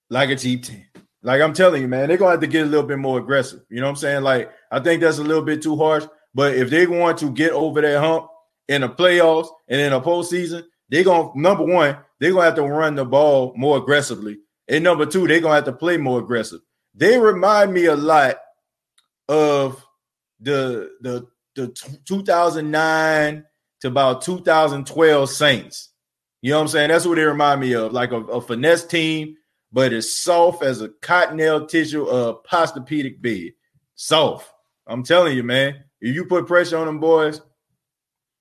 [0.10, 0.86] like a cheap team.
[1.22, 3.62] Like I'm telling you, man, they're gonna have to get a little bit more aggressive.
[3.70, 4.24] You know what I'm saying?
[4.24, 6.06] Like I think that's a little bit too harsh.
[6.34, 8.28] But if they want to get over that hump
[8.68, 12.64] in the playoffs and in a postseason, they're gonna number one, they're gonna have to
[12.64, 14.40] run the ball more aggressively.
[14.68, 16.62] And number two, they're gonna have to play more aggressive.
[16.94, 18.38] They remind me a lot
[19.28, 19.86] of
[20.40, 21.68] the the the
[22.06, 23.46] 2009
[23.82, 25.90] to about 2012 Saints.
[26.42, 26.90] You know what I'm saying?
[26.90, 29.36] That's what they remind me of, like a, a finesse team,
[29.72, 33.52] but it's soft as a cottonelle tissue, uh, Posturepedic bed.
[33.96, 34.50] Soft.
[34.88, 35.84] I'm telling you, man.
[36.02, 37.42] If you put pressure on them boys,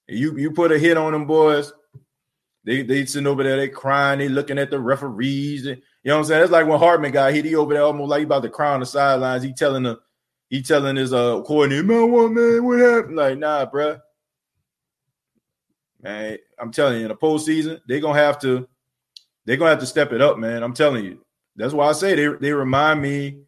[0.06, 1.72] you you put a hit on them boys,
[2.64, 5.64] they they sitting over there, they crying, they looking at the referees.
[5.64, 6.42] You know what I'm saying?
[6.42, 8.74] It's like when Hardman got hit, he over there almost like he about to cry
[8.74, 9.42] on the sidelines.
[9.42, 9.98] He telling the
[10.50, 13.16] he telling his uh coordinator, man, what man, what happened?
[13.16, 13.98] Like, nah, bro.
[16.02, 18.68] Man, I'm telling you, in the postseason, they're gonna have to
[19.44, 20.62] they're gonna have to step it up, man.
[20.62, 21.24] I'm telling you.
[21.56, 23.40] That's why I say they they remind me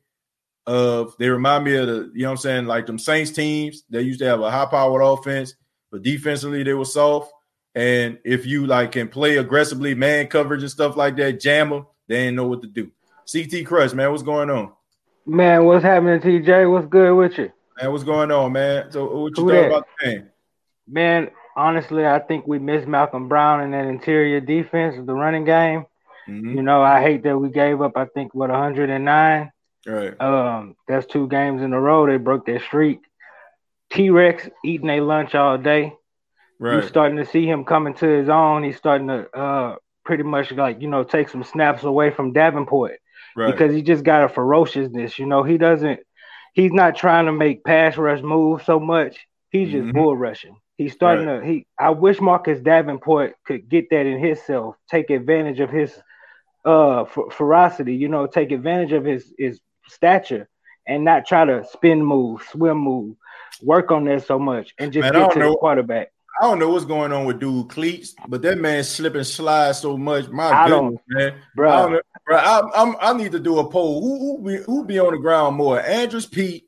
[0.66, 3.84] of they remind me of the, you know what I'm saying, like them Saints teams.
[3.88, 5.54] They used to have a high powered offense,
[5.92, 7.32] but defensively they were soft.
[7.74, 11.86] And if you like can play aggressively, man coverage and stuff like that, jam them,
[12.08, 12.90] they ain't know what to do.
[13.30, 14.72] CT Crush, man, what's going on?
[15.26, 16.70] Man, what's happening, TJ?
[16.70, 17.52] What's good with you?
[17.80, 18.90] Man, what's going on, man?
[18.90, 20.30] So what you thought about the game?
[20.88, 25.44] Man, honestly, I think we missed Malcom Brown in that interior defense, of the running
[25.44, 25.86] game.
[26.28, 26.56] Mm-hmm.
[26.56, 29.52] You know, I hate that we gave up, I think, what 109.
[29.86, 30.20] Right.
[30.20, 32.06] Um, that's two games in a row.
[32.06, 33.00] They broke their streak.
[33.90, 35.94] T Rex eating a lunch all day.
[36.61, 36.74] Right.
[36.74, 38.62] You're starting to see him coming to his own.
[38.62, 42.98] He's starting to uh pretty much like, you know, take some snaps away from Davenport.
[43.34, 43.50] Right.
[43.50, 45.18] Because he just got a ferociousness.
[45.18, 46.00] You know, he doesn't
[46.52, 49.26] he's not trying to make pass rush moves so much.
[49.50, 49.96] He's just mm-hmm.
[49.96, 50.56] bull rushing.
[50.76, 51.40] He's starting right.
[51.40, 55.98] to he I wish Marcus Davenport could get that in himself, take advantage of his
[56.66, 60.46] uh ferocity, you know, take advantage of his his stature
[60.86, 63.16] and not try to spin move, swim move,
[63.62, 65.50] work on that so much and just man, get to know.
[65.52, 66.12] the quarterback.
[66.41, 69.72] I don't know what's going on with dude cleats, but that man slip and slide
[69.72, 70.28] so much.
[70.30, 71.70] My I goodness, man, bro.
[71.70, 74.01] I, know, bro I, I'm, i need to do a poll.
[74.01, 76.64] Who who be, who be on the ground more, Andrus Peat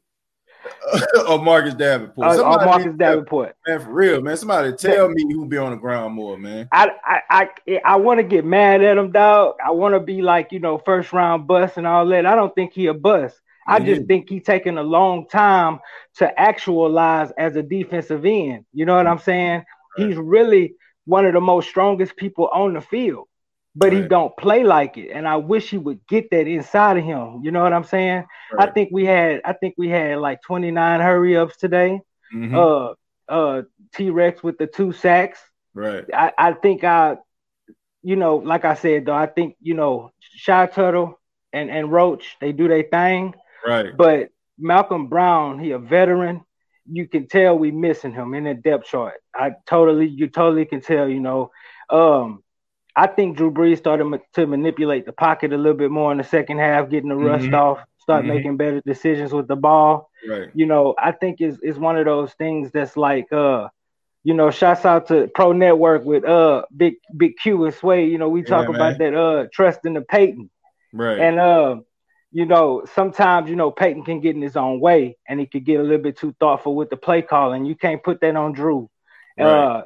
[1.26, 2.38] or Marcus Davenport?
[2.38, 4.36] Uh, or Marcus Davenport, man, for real, man.
[4.36, 6.68] Somebody tell me who be on the ground more, man.
[6.70, 9.54] I I I, I want to get mad at him, dog.
[9.64, 12.26] I want to be like you know first round bust and all that.
[12.26, 13.40] I don't think he a bust.
[13.66, 15.80] I just think he's taking a long time
[16.16, 18.64] to actualize as a defensive end.
[18.72, 19.64] You know what I'm saying?
[19.98, 20.08] Right.
[20.08, 23.28] He's really one of the most strongest people on the field,
[23.74, 24.02] but right.
[24.02, 25.10] he don't play like it.
[25.10, 27.40] And I wish he would get that inside of him.
[27.42, 28.24] You know what I'm saying?
[28.52, 28.68] Right.
[28.68, 32.00] I think we had I think we had like 29 hurry ups today.
[32.34, 32.56] Mm-hmm.
[32.56, 32.94] Uh
[33.28, 33.62] uh
[33.94, 35.40] T Rex with the two sacks.
[35.74, 36.04] Right.
[36.12, 37.16] I, I think I
[38.02, 41.20] you know, like I said though, I think, you know, Shy Tuttle
[41.52, 43.34] and, and Roach, they do their thing.
[43.66, 43.96] Right.
[43.96, 46.42] But Malcom Brown, he a veteran.
[46.90, 49.14] You can tell we missing him in the depth chart.
[49.34, 51.08] I totally, you totally can tell.
[51.08, 51.50] You know,
[51.90, 52.42] um,
[52.94, 56.18] I think Drew Brees started ma- to manipulate the pocket a little bit more in
[56.18, 57.54] the second half, getting the rust mm-hmm.
[57.54, 58.34] off, start mm-hmm.
[58.34, 60.10] making better decisions with the ball.
[60.28, 60.50] Right.
[60.54, 63.68] You know, I think is is one of those things that's like, uh,
[64.24, 68.06] you know, shouts out to Pro Network with uh Big Big Q and Sway.
[68.06, 70.50] You know, we talk yeah, about that uh trust in the Payton.
[70.92, 71.18] Right.
[71.18, 71.76] And uh
[72.32, 75.64] you know, sometimes you know Payton can get in his own way, and he could
[75.64, 77.66] get a little bit too thoughtful with the play calling.
[77.66, 78.88] You can't put that on Drew,
[79.38, 79.46] right.
[79.46, 79.82] uh,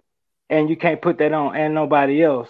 [0.48, 2.48] and you can't put that on and nobody else.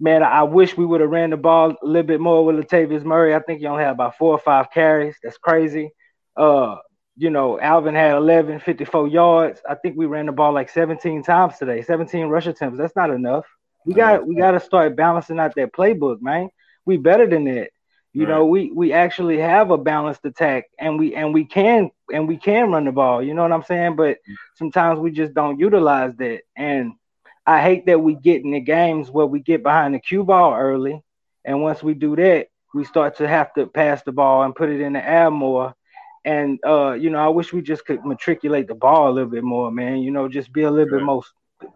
[0.00, 3.04] Man, I wish we would have ran the ball a little bit more with Latavius
[3.04, 3.34] Murray.
[3.34, 5.16] I think he only had about four or five carries.
[5.22, 5.90] That's crazy.
[6.34, 6.76] Uh,
[7.16, 9.60] you know, Alvin had 11, 54 yards.
[9.68, 12.78] I think we ran the ball like 17 times today, 17 rush attempts.
[12.78, 13.46] That's not enough.
[13.84, 16.48] We got we got to start balancing out that playbook, man.
[16.84, 17.70] We better than that.
[18.16, 18.36] You right.
[18.36, 22.38] know, we we actually have a balanced attack and we and we can and we
[22.38, 23.22] can run the ball.
[23.22, 23.96] You know what I'm saying?
[23.96, 24.18] But
[24.54, 26.40] sometimes we just don't utilize that.
[26.56, 26.94] And
[27.46, 30.54] I hate that we get in the games where we get behind the cue ball
[30.54, 31.02] early.
[31.44, 34.70] And once we do that, we start to have to pass the ball and put
[34.70, 35.74] it in the air more.
[36.24, 39.44] and uh, you know, I wish we just could matriculate the ball a little bit
[39.44, 39.98] more, man.
[39.98, 41.00] You know, just be a little Right.
[41.00, 41.22] bit more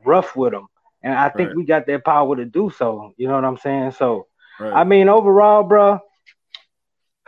[0.04, 0.68] rough with them.
[1.02, 1.54] And I think Right.
[1.54, 3.12] we got that power to do so.
[3.16, 3.92] You know what I'm saying?
[3.92, 4.26] So.
[4.72, 6.00] I mean, overall, bro,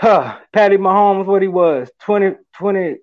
[0.03, 2.96] huh, Patty Mahomes, what he was 20, 20,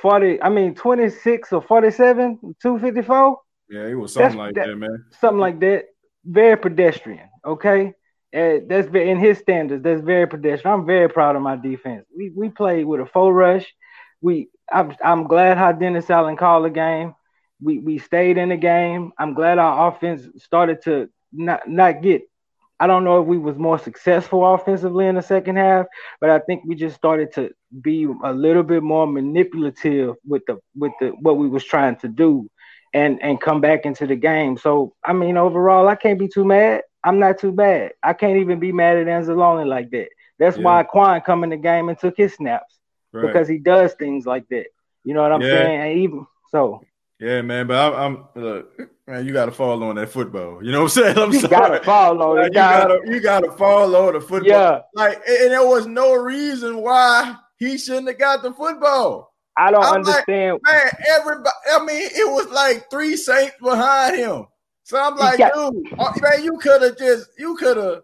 [0.00, 4.76] 40, I mean, 26 or 47, 254, yeah, he was something that's- like that- that,
[4.76, 5.04] man.
[5.20, 5.86] something like that.
[6.24, 7.94] Very pedestrian, okay?
[8.36, 9.82] Uh, that's in his standards.
[9.82, 10.74] That's very pedestrian.
[10.80, 12.04] I'm very proud of my defense.
[12.14, 13.66] We we played with a full rush.
[14.20, 17.14] We I'm I'm glad how Dennis Allen called the game.
[17.62, 19.12] We we stayed in the game.
[19.18, 22.22] I'm glad our offense started to not not get.
[22.80, 25.86] I don't know if we was more successful offensively in the second half,
[26.20, 27.50] but I think we just started to
[27.82, 32.08] be a little bit more manipulative with the with the what we was trying to
[32.08, 32.48] do
[32.94, 34.56] and and come back into the game.
[34.56, 36.82] So I mean, overall, I can't be too mad.
[37.04, 37.92] I'm not too bad.
[38.02, 40.08] I can't even be mad at Anzalone like that.
[40.38, 40.58] That's Yeah.
[40.58, 42.78] why Kwon come in the game and took his snaps
[43.12, 43.20] Right.
[43.20, 44.66] because he does things like that.
[45.04, 45.44] You know what I'm Yeah.
[45.44, 45.80] saying?
[45.80, 46.82] And even so,
[47.20, 47.66] yeah, man.
[47.66, 49.26] But I'm, I'm look, man.
[49.26, 50.62] You got to fall on that football.
[50.64, 51.18] You know what I'm saying?
[51.18, 51.50] I'm you sorry.
[51.50, 54.42] gotta fall on Like, you gotta, you gotta fall on the football.
[54.48, 59.34] Yeah, Like, and there was no reason why he shouldn't have got the football.
[59.56, 60.60] I don't I'm like, understand.
[60.64, 61.50] Man, everybody.
[61.72, 64.46] I mean, it was like three Saints behind him.
[64.84, 68.02] So I'm like, got- dude, oh, man, you could have just, you could have,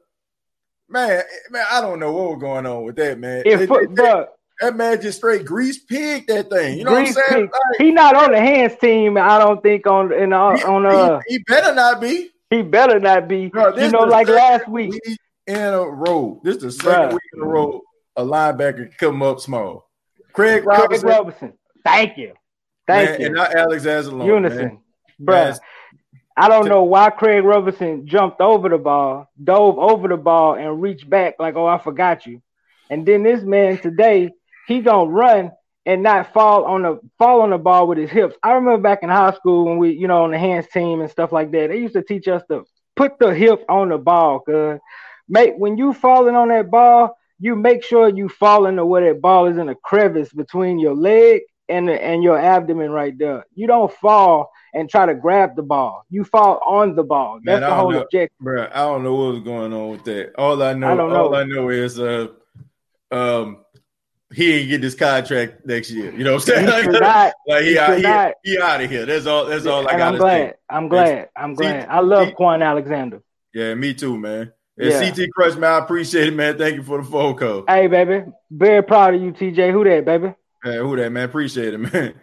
[0.88, 1.64] man, man.
[1.70, 3.42] I don't know what was going on with that, man.
[3.46, 4.28] if It- foot, it-
[4.60, 6.78] that man just straight grease pig that thing.
[6.78, 7.50] You know Grease what I'm saying?
[7.52, 9.16] Like, he not on the hands team.
[9.18, 12.30] I don't think on in the, he, on uh he, he better not be.
[12.50, 13.48] he better not be.
[13.48, 14.92] Bro, You know, like last week.
[14.92, 16.40] week in a row.
[16.44, 17.12] This is the second Bruh.
[17.12, 17.82] week in a row
[18.16, 19.88] a linebacker come up small.
[20.32, 21.52] Craig Craig Robertson, Robertson.
[21.84, 22.34] Thank you.
[22.86, 23.26] Thank man, you.
[23.26, 24.26] and not Alex Anzalone.
[24.26, 24.80] Unison.
[25.20, 25.58] Bruh.
[26.36, 30.82] I don't know why Craig Robertson jumped over the ball, dove over the ball, and
[30.82, 32.42] reached back like, "Oh, I forgot you."
[32.90, 34.30] And then this man today,
[34.66, 35.52] he gonna run
[35.86, 38.36] and not fall on the fall on the ball with his hips.
[38.42, 41.10] I remember back in high school when we, you know, on the hands team and
[41.10, 41.70] stuff like that.
[41.70, 42.64] They used to teach us to
[42.96, 44.78] put the hip on the ball, cause
[45.28, 49.20] make when you falling on that ball, you make sure you fall into where that
[49.20, 53.44] ball is in a crevice between your leg and the, and your abdomen right there.
[53.54, 56.04] You don't fall and try to grab the ball.
[56.10, 57.40] You fall on the ball.
[57.42, 58.02] That's I the whole know.
[58.02, 58.36] objective.
[58.42, 60.32] Bruh, I don't know what was going on with that.
[60.36, 61.36] All I know, I don't all know.
[61.36, 62.28] I know is uh
[63.10, 63.63] um
[64.32, 66.12] he ain't get this contract next year.
[66.12, 66.84] You know what I'm He saying?
[66.84, 67.32] should not.
[67.46, 69.06] like He he out he, he out of here.
[69.06, 70.48] That's all that's all I gotta I'm glad.
[70.50, 70.54] say.
[70.70, 71.28] I'm glad.
[71.36, 71.88] I'm glad.
[71.88, 73.22] I love see- Kwon Alexander.
[73.52, 74.52] Yeah, me too, man.
[74.76, 75.08] And Yeah.
[75.10, 76.58] CT Crush, man, I appreciate it, man.
[76.58, 77.64] Thank you for the phone call.
[77.68, 78.24] Hey, baby.
[78.50, 79.70] Very proud of you, TJ.
[79.70, 80.34] Who that, baby?
[80.64, 81.24] Hey, who that man?
[81.24, 82.14] Appreciate it, man.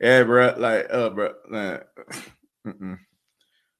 [0.00, 0.54] Yeah, bro.
[0.58, 1.32] Like, uh, bro.
[1.48, 1.78] Nah,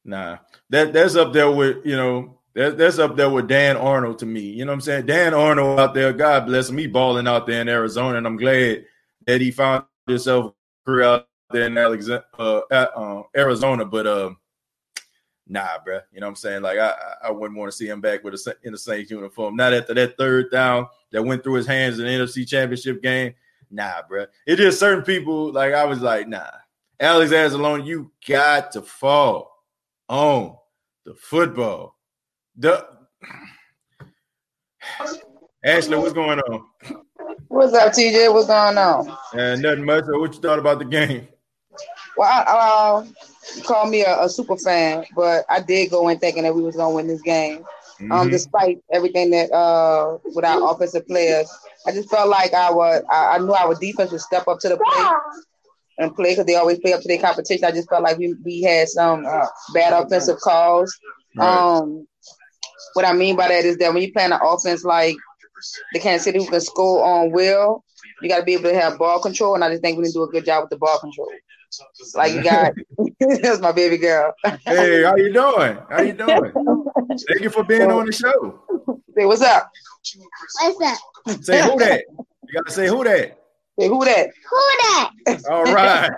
[0.04, 0.38] nah.
[0.70, 4.26] That that's up there with you know that that's up there with Dan Arnold to
[4.26, 4.40] me.
[4.40, 5.06] You know what I'm saying?
[5.06, 8.36] Dan Arnold out there, God bless him, he balling out there in Arizona, and I'm
[8.36, 8.84] glad
[9.26, 12.20] that he found himself career out there in uh,
[12.70, 13.84] uh, Arizona.
[13.84, 14.38] But um,
[15.48, 16.00] nah, bro.
[16.12, 16.62] You know what I'm saying?
[16.62, 16.94] Like, I
[17.24, 19.56] I wouldn't want to see him back with a in the Saints uniform.
[19.56, 23.34] Not after that third down that went through his hands in the NFC Championship game.
[23.70, 24.26] Nah, bro.
[24.46, 25.52] It's just certain people.
[25.52, 26.50] Like I was like, nah.
[27.00, 29.64] Alex Anzalone, you got to fall
[30.08, 30.56] on
[31.04, 31.93] the football.
[32.56, 32.86] The
[35.64, 36.66] Ashley, what's going on?
[37.48, 38.32] What's up, TJ?
[38.32, 39.08] What's going on?
[39.32, 40.04] Uh, nothing much.
[40.06, 41.28] What you thought about the game?
[42.16, 43.04] Well, I, uh,
[43.56, 46.62] you call me a, a super fan, but I did go in thinking that we
[46.62, 47.64] was gonna win this game.
[48.10, 48.30] Um, Mhm.
[48.30, 51.48] despite everything that uh with our offensive players,
[51.86, 54.76] I just felt like our I, I knew our defense would step up to the
[54.76, 55.12] plate
[55.98, 57.64] and play because they always play up to their competition.
[57.64, 60.96] I just felt like we we had some uh, bad offensive calls.
[61.36, 61.46] Right.
[61.48, 62.06] Um,
[62.92, 65.16] what I mean by that is that when you play an offense like
[65.92, 67.84] the Kansas City who can score on will,
[68.20, 70.14] you got to be able to have ball control, and I just think we didn't
[70.14, 71.30] do a good job with the ball control.
[72.14, 72.72] Like you got,
[73.42, 74.32] that's my baby girl.
[74.64, 75.78] Hey, how you doing?
[75.88, 76.52] How you doing?
[77.28, 78.60] Thank you for being on the show.
[79.16, 79.70] Say what's up?
[80.60, 80.98] What's up?
[81.42, 82.04] Say who that?
[82.08, 83.38] You gotta say who that.
[83.78, 84.28] Say who that?
[84.50, 85.40] Who that?
[85.50, 86.10] All right.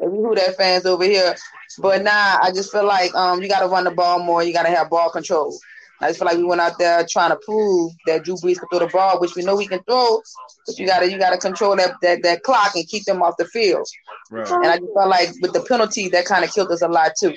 [0.00, 1.34] We who that fans over here.
[1.78, 4.70] But nah, I just feel like um you gotta run the ball more, you gotta
[4.70, 5.58] have ball control.
[6.00, 8.68] I just feel like we went out there trying to prove that Drew Brees can
[8.68, 10.20] throw the ball, which we know he can throw,
[10.66, 13.46] but you gotta you gotta control that that, that clock and keep them off the
[13.46, 13.86] field.
[14.30, 14.48] right.
[14.48, 17.12] And I just felt like with the penalty that kind of killed us a lot
[17.18, 17.34] too.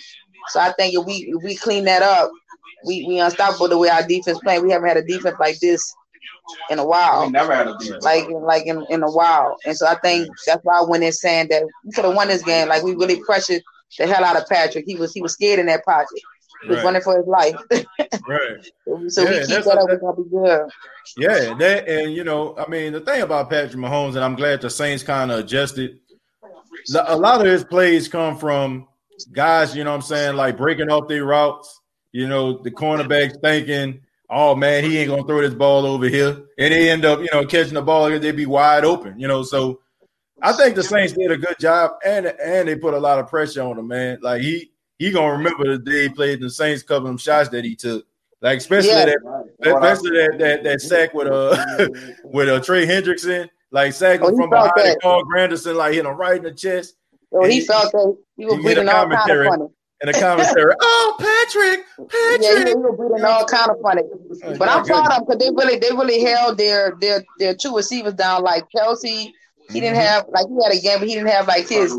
[0.49, 2.31] So I think if we if we clean that up,
[2.85, 4.63] we we unstoppable the way our defense playing.
[4.63, 5.95] We haven't had a defense like this
[6.69, 7.29] in a while.
[7.29, 8.03] never had a defense.
[8.03, 9.57] like like in, in a while.
[9.65, 12.27] And so I think that's why I went in saying that we could have won
[12.27, 12.67] this game.
[12.67, 13.61] Like we really pressured
[13.97, 14.85] the hell out of Patrick.
[14.85, 16.07] He was he was scared in that pocket.
[16.63, 16.83] He's Right.
[16.85, 17.55] running for his life.
[18.27, 18.63] Right.
[19.07, 20.69] so Yeah, we and keep that a- up, we're gonna be good.
[21.17, 24.61] Yeah, that and you know, I mean, the thing about Patrick Mahomes, and I'm glad
[24.61, 25.97] the Saints kind of adjusted.
[26.95, 28.87] A lot of his plays come from
[29.31, 31.79] guys, you know what I'm saying, like breaking off their routes.
[32.11, 34.01] You know, the cornerbacks thinking,
[34.31, 36.29] oh man, he ain't gonna throw this ball over here.
[36.57, 39.43] And they end up, you know, catching the ball, they'd be wide open, you know.
[39.43, 39.81] So
[40.41, 43.27] I think the Saints did a good job and and they put a lot of
[43.29, 44.19] pressure on him, man.
[44.21, 47.17] Like he he gonna remember the day he played in the Saints couple of them
[47.17, 48.05] shots that he took.
[48.41, 49.05] Like especially Yeah.
[49.05, 49.19] that
[49.61, 51.87] especially that that that sack with uh
[52.23, 54.85] with uh Trey Hendrickson, like sacking Oh, from behind that.
[54.87, 56.95] and Carl Granderson, like hit him right in the chest.
[57.31, 59.47] So And he felt that he was you get a breathing all kind of commentary
[59.47, 59.67] funny.
[60.01, 60.73] And a commentary.
[60.81, 62.41] oh, Patrick, Patrick.
[62.41, 64.01] Yeah, he, was breathing all kind of funny.
[64.57, 67.75] But I'm proud of him because they really they really held their their their two
[67.75, 68.41] receivers down.
[68.41, 69.31] Like Kelce,
[69.69, 70.01] he didn't Mhm.
[70.07, 71.95] have like he had a game, but he didn't have like his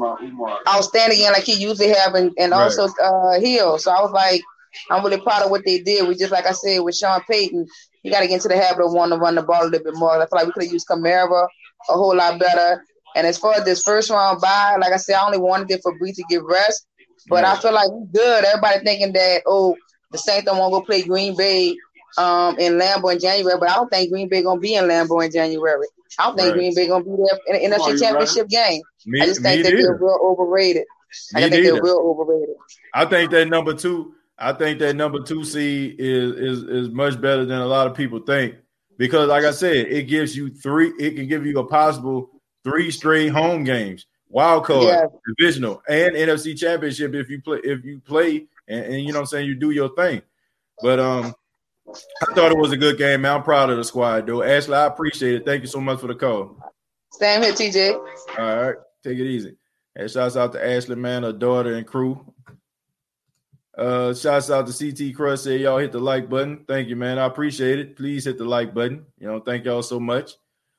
[0.69, 2.63] outstanding game like he usually have, and, and Right.
[2.63, 3.79] also uh Hill.
[3.79, 4.43] So I was like,
[4.91, 6.07] I'm really proud of what they did.
[6.09, 7.67] We just like I said with Sean Payton,
[8.03, 9.85] you got to get into the habit of wanting to run the ball a little
[9.85, 10.11] bit more.
[10.13, 11.47] I feel like we could have used Kamara
[11.89, 12.85] a whole lot better.
[13.15, 15.81] And as far as this first round bye, like I said, I only wanted it
[15.83, 16.87] for Bree to get rest.
[17.29, 18.45] But I feel like we good.
[18.45, 19.77] Everybody thinking that oh,
[20.11, 21.77] the Saints don't want to go play Green Bay
[22.19, 25.25] um in Lambeau in January, but I don't think Green Bay gonna be in Lambeau
[25.25, 25.87] in January.
[26.19, 26.55] I don't think Right.
[26.55, 28.83] Green Bay gonna be there in the NFC Championship game.
[29.07, 30.85] Me- I just think that they're real overrated.
[31.35, 32.57] I Me think they're real overrated.
[32.95, 37.21] I think that number two, I think that number two seed is is is much
[37.21, 38.57] better than a lot of people think.
[38.99, 42.31] Because like I said, it gives you three, it can give you a possible
[42.63, 45.05] three straight home games, wild card, Yeah.
[45.39, 49.21] divisional, and NFC championship if you play if you play and, and you know what
[49.21, 50.23] I'm saying, you do your thing.
[50.81, 51.35] But um
[51.87, 53.37] I thought it was a good game, man.
[53.37, 54.43] I'm proud of the squad, though.
[54.43, 55.45] Ashley, I appreciate it.
[55.45, 56.57] Thank you so much for the call.
[57.13, 57.95] Same here, TJ.
[58.39, 59.57] All right, take it easy.
[59.95, 62.33] And shouts out to Ashley, man, her daughter and crew.
[63.77, 65.41] Uh, shouts out to CT Crush.
[65.41, 66.65] Say y'all hit the like button.
[66.69, 67.19] Thank you, man.
[67.19, 67.97] I appreciate it.
[67.97, 69.05] Please hit the like button.
[69.19, 70.33] You know, thank y'all so much.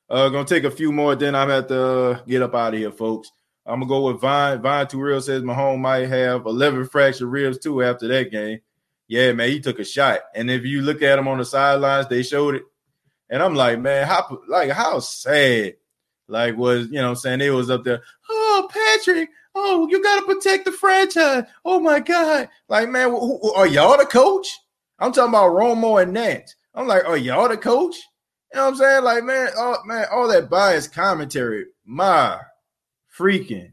[0.10, 2.91] Uh, gonna take a few more, then I'm at to get up out of here,
[2.91, 3.32] folks.
[3.66, 4.61] I'm gonna go with Vine.
[4.61, 8.59] Vine Too Real says Mahomes might have 11 fractured ribs too after that game.
[9.07, 12.07] Yeah, man, he took a shot, and if you look at him on the sidelines,
[12.07, 12.64] they showed it,
[13.30, 15.76] and I'm like, man, how like how sad.
[16.28, 17.39] Like was you know I'm saying?
[17.39, 21.43] They was up there oh patrick oh you got to protect the franchise.
[21.66, 22.49] Oh my god.
[22.70, 24.57] Like man who, who- are y'all the coach?
[24.99, 26.55] I'm talking about romo and Nantz.
[26.74, 27.97] I'm like are y'all the coach?
[28.53, 29.03] You know what i'm saying?
[29.03, 32.39] Like man oh man all that biased commentary my
[33.18, 33.72] freaking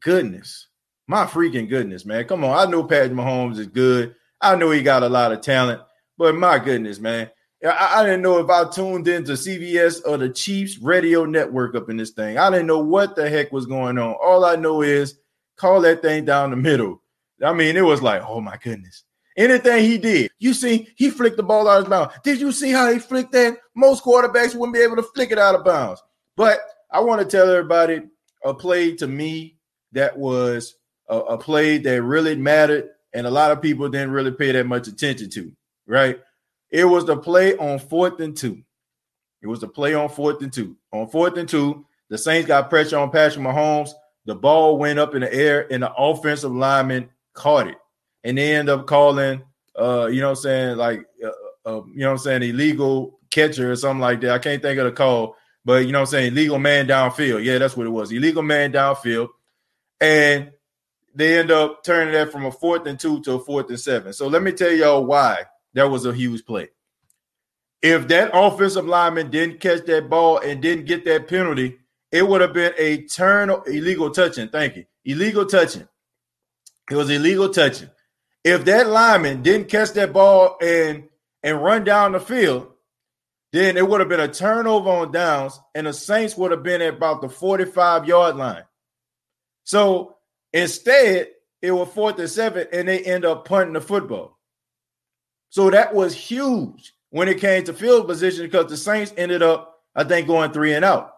[0.00, 0.68] goodness
[1.06, 4.82] my freaking goodness man come on i know patrick mahomes is good i know he
[4.82, 5.80] got a lot of talent
[6.16, 7.30] but my goodness man
[7.64, 11.90] I, I didn't know if I tuned into CBS or the Chiefs radio network up
[11.90, 12.38] in this thing.
[12.38, 14.14] I didn't know what the heck was going on.
[14.14, 15.18] All I know is
[15.56, 17.02] call that thing down the middle.
[17.44, 19.04] I mean, it was like, oh my goodness.
[19.36, 22.14] Anything he did, you see, he flicked the ball out of bounds.
[22.24, 23.58] Did you see how he flicked that?
[23.74, 26.02] Most quarterbacks wouldn't be able to flick it out of bounds.
[26.36, 26.60] But
[26.90, 28.02] I want to tell everybody
[28.44, 29.56] a play to me
[29.92, 30.74] that was
[31.08, 34.66] a, a play that really mattered, and a lot of people didn't really pay that
[34.66, 35.52] much attention to,
[35.86, 36.20] right?
[36.70, 38.62] It was the play on fourth and two.
[39.42, 40.76] It was the play on fourth and two.
[40.92, 43.90] On fourth and two, the Saints got pressure on Patrick Mahomes.
[44.26, 47.78] The ball went up in the air, and the offensive lineman caught it.
[48.22, 49.42] And they end up calling,
[49.78, 51.30] uh, you know what I'm saying, like, uh,
[51.66, 54.32] uh, you know what I'm saying, illegal catcher or something like that.
[54.32, 57.44] I can't think of the call, but you know what I'm saying, illegal man downfield.
[57.44, 58.12] Yeah, that's what it was.
[58.12, 59.28] Illegal man downfield.
[60.00, 60.52] And
[61.14, 64.12] they end up turning that from a fourth and two to a fourth and seven.
[64.12, 65.44] So let me tell y'all why
[65.74, 66.68] that was a huge play.
[67.82, 71.78] If that offensive lineman didn't catch that ball and didn't get that penalty,
[72.12, 74.48] it would have been a turn illegal touching.
[74.48, 74.84] Thank you.
[75.04, 75.86] Illegal touching.
[76.90, 77.88] It was illegal touching.
[78.44, 81.04] If that lineman didn't catch that ball and
[81.42, 82.69] and run down the field,
[83.52, 86.82] then it would have been a turnover on downs, and the Saints would have been
[86.82, 88.64] at about the 45 yard line.
[89.64, 90.16] So
[90.52, 91.28] instead,
[91.60, 94.38] it was fourth and seven, and they end up punting the football.
[95.50, 99.80] So that was huge when it came to field position because the Saints ended up,
[99.94, 101.12] I think, going three and out.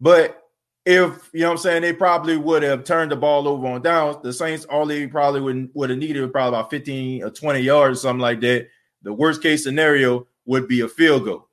[0.00, 0.42] But
[0.84, 3.82] if you know what I'm saying, they probably would have turned the ball over on
[3.82, 4.16] downs.
[4.22, 8.02] The Saints all they probably would would have needed probably about 15 or 20 yards,
[8.02, 8.68] something like that.
[9.02, 11.47] The worst case scenario would be a field goal.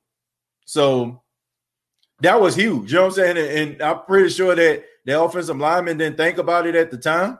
[0.66, 1.22] So
[2.20, 2.92] that was huge.
[2.92, 3.38] You know what I'm saying?
[3.38, 6.98] And, and I'm pretty sure that the offensive lineman didn't think about it at the
[6.98, 7.38] time.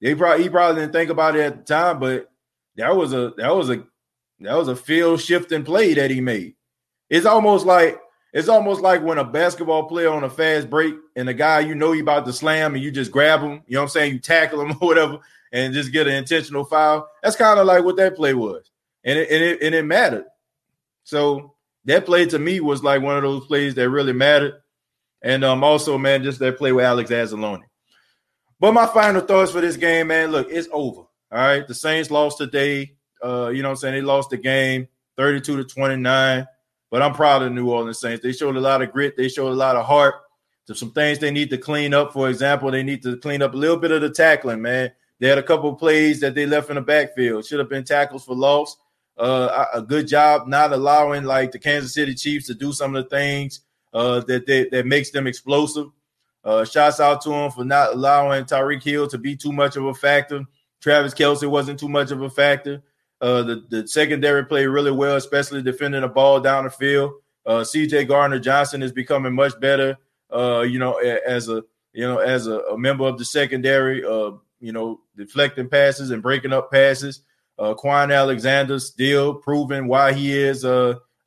[0.00, 2.30] They probably he probably didn't think about it at the time, but
[2.76, 3.84] that was a that was a
[4.40, 6.54] that was a field shifting play that he made.
[7.10, 8.00] It's almost like
[8.32, 11.74] it's almost like when a basketball player on a fast break and the guy you
[11.74, 14.12] know you about to slam and you just grab him, you know what I'm saying?
[14.14, 15.18] You tackle him or whatever,
[15.52, 17.08] and just get an intentional foul.
[17.22, 18.70] That's kind of like what that play was,
[19.04, 20.26] and it, and it and it mattered.
[21.04, 21.54] So
[21.84, 24.60] that play to me was like one of those plays that really mattered.
[25.22, 27.62] And um, also, man, just that play with Alex Anzalone.
[28.58, 30.30] But my final thoughts for this game, man.
[30.30, 31.00] Look, it's over.
[31.00, 31.66] All right.
[31.66, 32.94] The Saints lost today.
[33.22, 33.94] Uh, you know what I'm saying?
[33.94, 36.46] They lost the game 32 to 29.
[36.90, 38.22] But I'm proud of the New Orleans Saints.
[38.22, 40.16] They showed a lot of grit, they showed a lot of heart.
[40.66, 42.12] There's some things they need to clean up.
[42.12, 44.92] For example, they need to clean up a little bit of the tackling, man.
[45.18, 47.44] They had a couple plays that they left in the backfield.
[47.44, 48.76] Should have been tackles for loss.
[49.20, 53.04] Uh, a good job not allowing like the Kansas City Chiefs to do some of
[53.04, 53.60] the things
[53.92, 55.88] uh, that that makes them explosive.
[56.42, 59.84] Uh, shouts out to them for not allowing Tyreek Hill to be too much of
[59.84, 60.42] a factor.
[60.80, 62.82] Travis Kelce wasn't too much of a factor.
[63.20, 67.12] Uh, the, the secondary played really well, especially defending the ball down the field.
[67.44, 69.98] Uh, CJ Gardner Johnson is becoming much better.
[70.34, 71.62] Uh, you know, as a
[71.92, 74.02] you know as a, a member of the secondary.
[74.02, 77.22] Uh, you know, deflecting passes and breaking up passes.
[77.60, 80.64] Uh, Kwon Alexander still proving why he is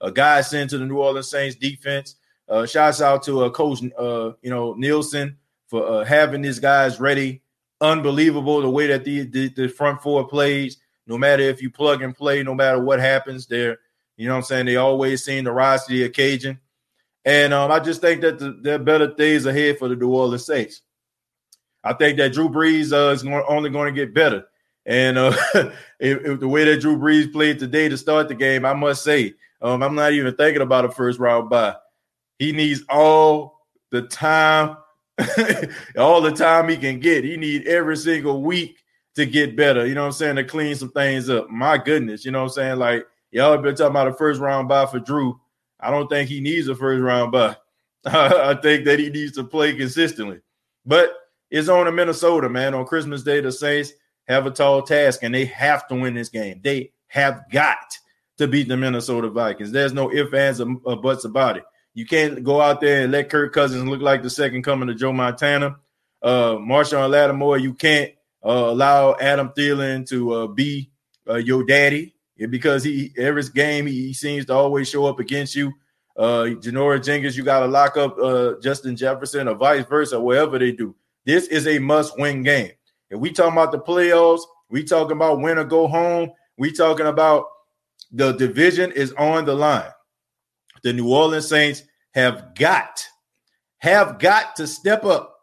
[0.03, 2.15] a guy sent to the New Orleans Saints defense.
[2.49, 6.99] Uh, shouts out to uh, Coach, uh, you know, Nielsen for uh, having these guys
[6.99, 7.41] ready.
[7.79, 10.77] Unbelievable the way that the, the, the front four plays.
[11.07, 13.77] No matter if you plug and play, no matter what happens, they're
[14.15, 16.59] you know what I'm saying they always seem to rise to the occasion.
[17.25, 20.09] And um, I just think that the, there are better days ahead for the New
[20.09, 20.81] Orleans Saints.
[21.83, 24.45] I think that Drew Brees uh, is only going to get better.
[24.85, 25.35] And uh,
[26.03, 29.35] if, the way that Drew Brees played today to start the game, I must say,
[29.61, 31.75] um, I'm not even thinking about a first round bye.
[32.39, 34.75] He needs all the time,
[35.97, 37.23] all the time he can get.
[37.23, 38.77] He need every single week
[39.15, 39.87] to get better.
[39.87, 40.35] You know what I'm saying?
[40.35, 41.49] To clean some things up.
[41.49, 42.79] My goodness, you know what I'm saying?
[42.79, 45.39] Like y'all been talking about a first round bye for Drew.
[45.79, 47.55] I don't think he needs a first round bye.
[48.05, 50.41] I think that he needs to play consistently.
[50.85, 51.13] But
[51.49, 52.73] it's on to Minnesota, man.
[52.73, 53.93] On Christmas Day, the Saints
[54.27, 56.61] have a tall task and they have to win this game.
[56.63, 57.97] They have got
[58.37, 59.71] to beat the Minnesota Vikings.
[59.71, 61.63] There's no ifs, ands, or buts about it.
[61.93, 64.95] You can't go out there and let Kirk Cousins look like the second coming to
[64.95, 65.77] Joe Montana.
[66.21, 68.11] Uh, Marshon Lattimore, you can't
[68.43, 70.91] uh, allow Adam Thielen to uh, be
[71.29, 72.15] uh, your daddy
[72.49, 75.73] because he every game he, he, seems to always show up against you.
[76.17, 80.59] Uh, Janoris Jenkins, you got to lock up uh, Justin Jefferson or vice versa, whatever
[80.59, 80.95] they do.
[81.25, 82.71] This is a must-win game.
[83.13, 86.31] If we talking about the playoffs, we talking about win or go home.
[86.57, 87.45] We talking about
[88.11, 89.91] the division is on the line.
[90.81, 91.83] The New Orleans Saints
[92.15, 93.07] have got
[93.77, 95.35] have got to step up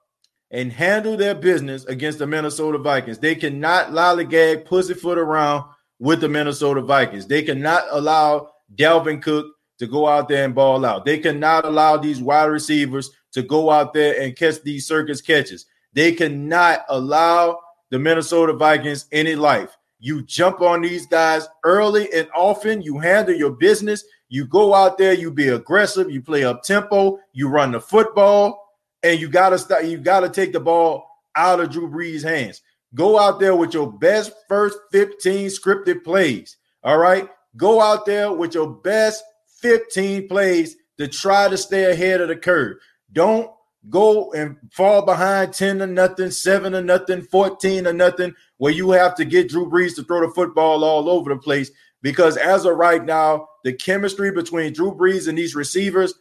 [0.51, 3.19] and handle their business against the Minnesota Vikings.
[3.19, 5.65] They cannot lollygag, pussyfoot around
[6.01, 7.27] with the Minnesota Vikings.
[7.27, 9.47] They cannot allow Dalvin Cook
[9.79, 11.05] to go out there and ball out.
[11.05, 15.67] They cannot allow these wide receivers to go out there and catch these circus catches.
[15.93, 17.59] They cannot allow
[17.91, 19.77] the Minnesota Vikings any life.
[19.99, 24.97] You jump on these guys early and often, you handle your business, you go out
[24.97, 28.65] there, you be aggressive, you play up tempo, you run the football,
[29.03, 32.63] and you gotta start, you gotta take the ball out of Drew Brees' hands.
[32.95, 36.57] Go out there with your best first 15 scripted plays.
[36.83, 37.29] All right.
[37.57, 39.23] Go out there with your best
[39.61, 42.77] 15 plays to try to stay ahead of the curve.
[43.13, 43.51] Don't
[43.89, 48.91] go and fall behind 10 to nothing, 7 to nothing, 14 to nothing, where you
[48.91, 51.71] have to get Drew Brees to throw the football all over the place.
[52.03, 56.15] Because as of right now, the chemistry between Drew Brees and these receivers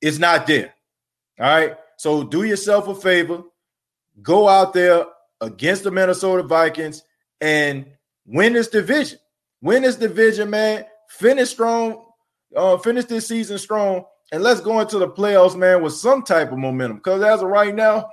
[0.00, 0.74] is not there.
[1.40, 1.76] All right.
[1.96, 3.42] So do yourself a favor,
[4.22, 5.06] go out there
[5.40, 7.02] against the Minnesota Vikings
[7.40, 7.86] and
[8.26, 9.18] win this division.
[9.60, 10.84] Win this division, man.
[11.08, 12.04] Finish strong.
[12.54, 14.04] Uh, finish this season strong
[14.34, 16.96] and let's go into the playoffs, man, with some type of momentum.
[16.96, 18.10] Because as of right now,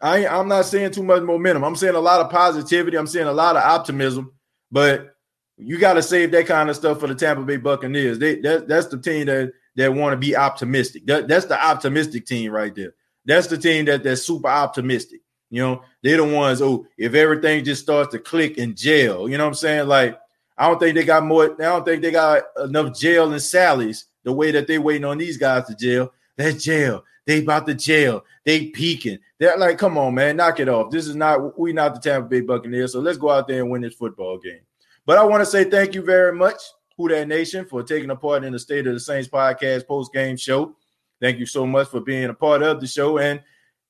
[0.00, 1.62] I I'm not seeing too much momentum.
[1.62, 2.96] I'm seeing a lot of positivity.
[2.96, 4.32] I'm seeing a lot of optimism,
[4.72, 5.14] but
[5.58, 8.18] you got to save that kind of stuff for the Tampa Bay Buccaneers.
[8.18, 11.04] They that, that's the team that that want to be optimistic.
[11.04, 12.94] That, that's the optimistic team right there.
[13.26, 15.20] That's the team that that's super optimistic.
[15.50, 16.62] You know, they're the ones.
[16.62, 19.86] Oh, if everything just starts to click and jail, you know what I'm saying?
[19.86, 20.18] Like,
[20.56, 21.44] I don't think they got more.
[21.44, 25.18] I don't think they got enough jail and Sally's the way that they waiting on
[25.18, 26.12] these guys to jail.
[26.36, 27.04] That's jail.
[27.26, 28.24] They about to jail.
[28.44, 29.20] They peaking.
[29.38, 30.90] They're like, come on, man, knock it off.
[30.90, 32.92] This is not we not the Tampa Bay Buccaneers.
[32.92, 34.60] So let's go out there and win this football game.
[35.06, 36.60] But I want to say thank you very much,
[36.96, 40.12] Who That Nation, for taking a part in the State of the Saints podcast post
[40.12, 40.74] game show.
[41.20, 43.18] Thank you so much for being a part of the show.
[43.18, 43.40] And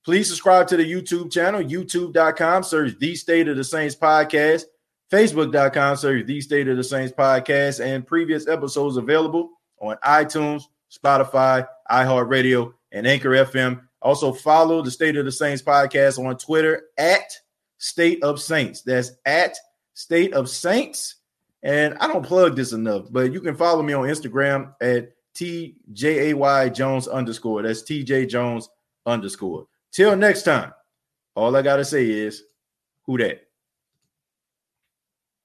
[0.04, 4.64] please subscribe to the YouTube channel, youtube.com, search the State of the Saints podcast,
[5.10, 11.66] facebook.com, search the State of the Saints podcast, and previous episodes available on iTunes, Spotify,
[11.90, 13.82] iHeartRadio, and Anchor FM.
[14.02, 17.32] Also, follow the State of the Saints podcast on Twitter at
[17.78, 18.82] State of Saints.
[18.82, 19.56] That's at
[19.94, 21.16] State of Saints.
[21.62, 26.72] And I don't plug this enough, but you can follow me on Instagram at TJAY
[26.72, 27.62] Jones underscore.
[27.62, 28.68] That's TJ Jones
[29.04, 29.66] underscore.
[29.92, 30.72] Till next time,
[31.34, 32.42] all I got to say is,
[33.04, 33.45] who that?